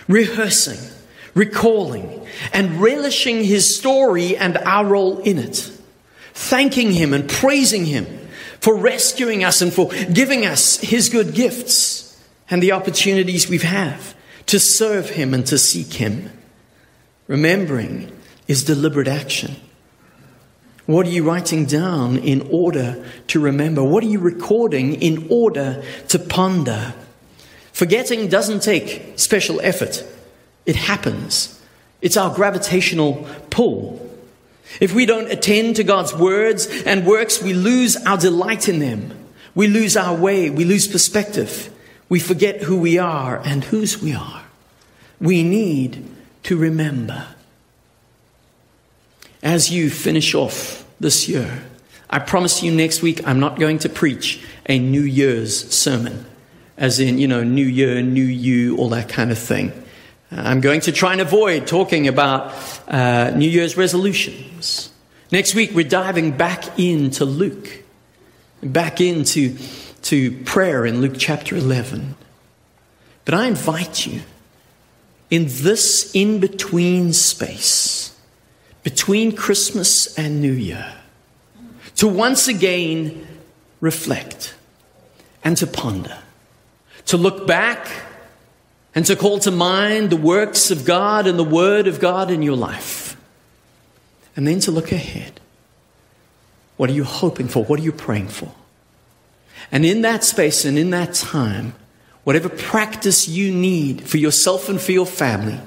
rehearsing, 0.09 0.79
recalling, 1.35 2.27
and 2.53 2.81
relishing 2.81 3.45
his 3.45 3.77
story 3.77 4.37
and 4.37 4.57
our 4.59 4.87
role 4.87 5.19
in 5.19 5.39
it, 5.39 5.71
thanking 6.35 6.93
him 6.93 7.13
and 7.13 7.29
praising 7.29 7.85
him 7.85 8.07
for 8.61 8.77
rescuing 8.77 9.43
us 9.45 9.61
and 9.61 9.73
for 9.73 9.91
giving 10.13 10.47
us 10.47 10.79
his 10.79 11.09
good 11.09 11.35
gifts 11.35 12.23
and 12.49 12.63
the 12.63 12.73
opportunities 12.73 13.49
we 13.49 13.59
have 13.59 14.15
to 14.47 14.61
serve 14.61 15.11
him 15.11 15.35
and 15.35 15.47
to 15.47 15.59
seek 15.59 15.95
him. 15.95 16.31
Remembering 17.27 18.13
is 18.47 18.65
deliberate 18.65 19.09
action. 19.09 19.57
What 20.87 21.07
are 21.07 21.11
you 21.11 21.25
writing 21.25 21.65
down 21.65 22.19
in 22.19 22.49
order 22.51 23.05
to 23.29 23.41
remember? 23.41 23.83
What 23.83 24.03
are 24.05 24.09
you 24.09 24.19
recording 24.19 24.95
in 25.01 25.29
order 25.31 25.83
to 26.09 26.19
ponder? 26.19 26.95
Forgetting 27.73 28.29
doesn't 28.29 28.63
take 28.63 29.19
special 29.19 29.61
effort, 29.63 30.05
it 30.67 30.77
happens. 30.77 31.61
It's 32.01 32.17
our 32.17 32.35
gravitational 32.35 33.27
pull. 33.51 33.99
If 34.81 34.95
we 34.95 35.07
don't 35.07 35.31
attend 35.31 35.77
to 35.77 35.85
God's 35.85 36.15
words 36.15 36.67
and 36.87 37.07
works, 37.07 37.43
we 37.43 37.53
lose 37.53 37.97
our 37.97 38.17
delight 38.17 38.69
in 38.69 38.79
them. 38.79 39.19
We 39.55 39.69
lose 39.69 39.97
our 39.97 40.15
way. 40.15 40.51
We 40.51 40.65
lose 40.65 40.89
perspective. 40.89 41.71
We 42.09 42.21
forget 42.21 42.63
who 42.63 42.79
we 42.79 42.99
are 42.99 43.41
and 43.45 43.65
whose 43.65 44.01
we 44.01 44.15
are. 44.15 44.43
We 45.21 45.43
need 45.43 46.05
to 46.45 46.57
remember. 46.57 47.27
As 49.43 49.71
you 49.71 49.91
finish 49.91 50.35
off 50.35 50.85
this 51.01 51.29
year, 51.29 51.65
I 52.09 52.19
promise 52.19 52.63
you 52.63 52.73
next 52.73 53.03
week 53.03 53.27
I'm 53.27 53.41
not 53.41 53.59
going 53.59 53.79
to 53.79 53.89
preach 53.89 54.45
a 54.69 54.79
New 54.79 55.03
Year's 55.03 55.73
sermon, 55.73 56.27
as 56.83 56.99
in, 56.99 57.17
you 57.19 57.29
know, 57.29 57.45
New 57.45 57.65
Year, 57.65 58.03
New 58.03 58.25
You, 58.25 58.77
all 58.77 58.89
that 58.89 59.09
kind 59.09 59.31
of 59.31 59.39
thing. 59.39 59.73
I'm 60.33 60.61
going 60.61 60.81
to 60.83 60.93
try 60.93 61.13
and 61.13 61.21
avoid 61.21 61.69
talking 61.69 62.09
about 62.09 62.53
uh, 62.89 63.31
New 63.37 63.49
Year's 63.49 63.77
resolutions. 63.77 64.91
Next 65.31 65.55
week, 65.55 65.71
we're 65.73 65.89
diving 65.89 66.33
back 66.33 66.81
into 66.81 67.25
Luke, 67.25 67.85
back 68.65 69.01
into 69.01 69.57
to 70.03 70.33
prayer 70.43 70.85
in 70.85 71.01
Luke 71.01 71.15
chapter 71.17 71.57
11. 71.57 72.17
But 73.25 73.35
I 73.35 73.47
invite 73.47 74.05
you 74.05 74.23
in 75.31 75.45
this 75.47 76.11
in 76.17 76.41
between 76.41 77.13
space, 77.13 78.13
between 78.83 79.37
Christmas 79.37 80.19
and 80.19 80.41
New 80.41 80.53
Year, 80.53 80.93
to 81.97 82.09
once 82.09 82.49
again 82.49 83.25
reflect 83.81 84.57
and 85.45 85.57
to 85.59 85.67
ponder, 85.69 86.19
to 87.13 87.19
look 87.19 87.47
back 87.47 87.89
and 88.95 89.05
to 89.05 89.15
call 89.15 89.39
to 89.39 89.51
mind 89.51 90.09
the 90.09 90.17
works 90.17 90.71
of 90.71 90.87
God 90.87 91.27
and 91.27 91.39
the 91.39 91.45
Word 91.45 91.87
of 91.87 92.01
God 92.01 92.31
in 92.31 92.43
your 92.43 92.57
life. 92.57 93.19
And 94.35 94.47
then 94.47 94.61
to 94.61 94.71
look 94.71 94.93
ahead. 94.93 95.39
What 96.79 96.89
are 96.89 96.95
you 96.95 97.05
hoping 97.05 97.49
for? 97.49 97.65
What 97.65 97.79
are 97.79 97.83
you 97.83 97.93
praying 97.93 98.29
for? 98.29 98.51
And 99.71 99.85
in 99.85 100.01
that 100.01 100.25
space 100.25 100.65
and 100.65 100.79
in 100.79 100.89
that 100.91 101.13
time, 101.13 101.75
whatever 102.25 102.49
practice 102.49 103.29
you 103.29 103.53
need 103.53 104.09
for 104.09 104.17
yourself 104.17 104.71
and 104.71 104.81
for 104.81 104.93
your 104.93 105.05
family, 105.05 105.61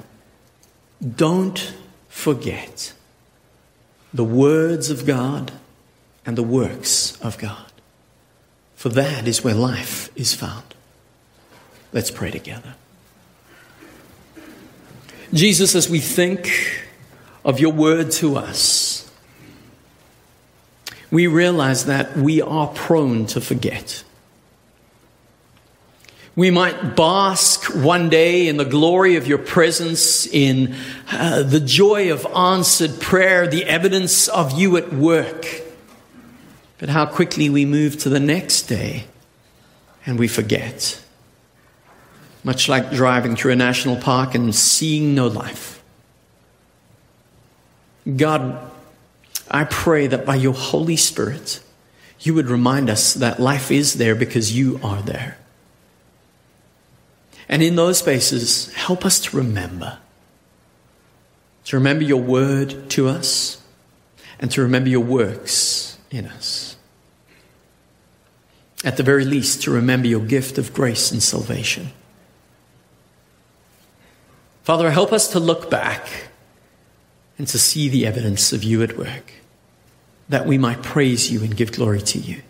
don't 1.15 1.75
forget 2.09 2.91
the 4.11 4.23
words 4.23 4.89
of 4.89 5.05
God 5.05 5.51
and 6.25 6.35
the 6.35 6.43
works 6.43 7.21
of 7.21 7.37
God. 7.37 7.71
For 8.75 8.89
that 8.89 9.27
is 9.27 9.43
where 9.43 9.53
life 9.53 10.09
is 10.15 10.33
found. 10.33 10.74
Let's 11.95 12.11
pray 12.11 12.29
together. 12.29 12.75
Jesus, 15.33 15.75
as 15.75 15.89
we 15.89 16.01
think 16.01 16.83
of 17.45 17.61
your 17.61 17.71
word 17.71 18.11
to 18.11 18.35
us, 18.35 19.09
we 21.09 21.27
realize 21.27 21.85
that 21.85 22.17
we 22.17 22.41
are 22.41 22.67
prone 22.67 23.27
to 23.27 23.39
forget. 23.39 24.03
We 26.35 26.51
might 26.51 26.97
bask 26.97 27.73
one 27.73 28.09
day 28.09 28.49
in 28.49 28.57
the 28.57 28.65
glory 28.65 29.15
of 29.15 29.25
your 29.25 29.37
presence, 29.37 30.27
in 30.27 30.75
uh, 31.09 31.43
the 31.43 31.61
joy 31.61 32.11
of 32.11 32.25
answered 32.25 32.99
prayer, 32.99 33.47
the 33.47 33.63
evidence 33.63 34.27
of 34.27 34.59
you 34.59 34.75
at 34.75 34.91
work. 34.91 35.45
But 36.77 36.89
how 36.89 37.05
quickly 37.05 37.49
we 37.49 37.63
move 37.63 37.97
to 37.99 38.09
the 38.09 38.19
next 38.19 38.63
day 38.63 39.05
and 40.05 40.19
we 40.19 40.27
forget 40.27 41.01
much 42.45 42.69
like 42.69 42.91
driving 42.91 43.35
through 43.35 43.51
a 43.51 43.55
national 43.55 43.95
park 43.95 44.35
and 44.35 44.53
seeing 44.53 45.15
no 45.15 45.25
life. 45.27 45.83
God, 48.15 48.71
I 49.49 49.63
pray 49.63 50.05
that 50.05 50.27
by 50.27 50.35
your 50.35 50.53
Holy 50.53 50.95
Spirit, 50.95 51.59
you 52.19 52.35
would 52.35 52.47
remind 52.47 52.87
us 52.87 53.15
that 53.15 53.39
life 53.39 53.71
is 53.71 53.95
there 53.95 54.13
because 54.13 54.55
you 54.55 54.79
are 54.83 55.01
there. 55.01 55.39
And 57.49 57.63
in 57.63 57.75
those 57.75 57.97
spaces, 57.97 58.71
help 58.75 59.05
us 59.05 59.19
to 59.21 59.37
remember. 59.37 59.97
To 61.65 61.77
remember 61.77 62.03
your 62.03 62.21
word 62.21 62.91
to 62.91 63.07
us 63.07 63.59
and 64.39 64.51
to 64.51 64.61
remember 64.61 64.89
your 64.89 65.03
works 65.03 65.97
in 66.11 66.27
us. 66.27 66.77
At 68.83 68.97
the 68.97 69.03
very 69.03 69.25
least, 69.25 69.63
to 69.63 69.71
remember 69.71 70.07
your 70.07 70.21
gift 70.21 70.59
of 70.59 70.75
grace 70.75 71.11
and 71.11 71.23
salvation. 71.23 71.91
Father, 74.65 74.89
help 74.89 75.13
us 75.13 75.27
to 75.27 75.39
look 75.39 75.69
back 75.69 76.09
and 77.37 77.47
to 77.49 77.59
see 77.59 77.87
the 77.87 78.07
evidence 78.07 78.51
of 78.51 78.63
you 78.63 78.81
at 78.81 78.97
work, 78.97 79.31
that 80.27 80.47
we 80.47 80.57
might 80.57 80.81
praise 80.81 81.31
you 81.31 81.43
and 81.43 81.55
give 81.55 81.71
glory 81.71 82.01
to 82.01 82.17
you. 82.17 82.41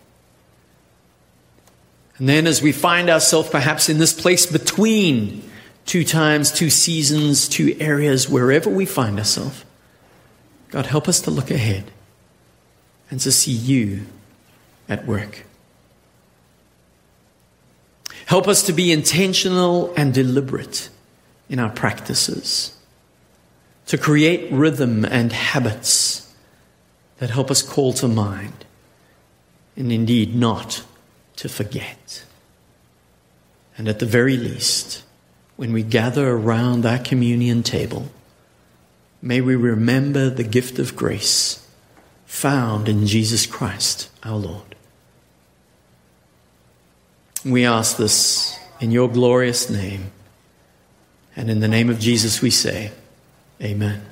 And 2.16 2.26
then, 2.26 2.46
as 2.46 2.62
we 2.62 2.72
find 2.72 3.10
ourselves 3.10 3.50
perhaps 3.50 3.90
in 3.90 3.98
this 3.98 4.18
place 4.18 4.46
between 4.46 5.42
two 5.84 6.04
times, 6.04 6.50
two 6.50 6.70
seasons, 6.70 7.48
two 7.50 7.76
areas, 7.78 8.30
wherever 8.30 8.70
we 8.70 8.86
find 8.86 9.18
ourselves, 9.18 9.66
God, 10.70 10.86
help 10.86 11.08
us 11.08 11.20
to 11.20 11.30
look 11.30 11.50
ahead 11.50 11.90
and 13.10 13.20
to 13.20 13.30
see 13.30 13.52
you 13.52 14.06
at 14.88 15.04
work. 15.04 15.44
Help 18.24 18.48
us 18.48 18.62
to 18.62 18.72
be 18.72 18.90
intentional 18.90 19.92
and 19.98 20.14
deliberate 20.14 20.88
in 21.48 21.58
our 21.58 21.70
practices, 21.70 22.76
to 23.86 23.96
create 23.96 24.50
rhythm 24.52 25.04
and 25.04 25.32
habits 25.32 26.34
that 27.18 27.30
help 27.30 27.50
us 27.50 27.62
call 27.62 27.92
to 27.94 28.08
mind, 28.08 28.64
and 29.76 29.92
indeed 29.92 30.34
not 30.34 30.84
to 31.36 31.48
forget. 31.48 32.24
And 33.78 33.88
at 33.88 33.98
the 33.98 34.06
very 34.06 34.36
least, 34.36 35.02
when 35.56 35.72
we 35.72 35.82
gather 35.82 36.30
around 36.30 36.82
that 36.82 37.04
communion 37.04 37.62
table, 37.62 38.10
may 39.22 39.40
we 39.40 39.54
remember 39.54 40.30
the 40.30 40.44
gift 40.44 40.78
of 40.78 40.96
grace 40.96 41.66
found 42.26 42.88
in 42.88 43.06
Jesus 43.06 43.46
Christ 43.46 44.10
our 44.22 44.36
Lord. 44.36 44.74
We 47.44 47.64
ask 47.64 47.96
this 47.96 48.58
in 48.80 48.90
your 48.90 49.08
glorious 49.08 49.70
name. 49.70 50.10
And 51.36 51.50
in 51.50 51.60
the 51.60 51.68
name 51.68 51.90
of 51.90 51.98
Jesus, 51.98 52.40
we 52.40 52.50
say, 52.50 52.92
Amen. 53.62 54.02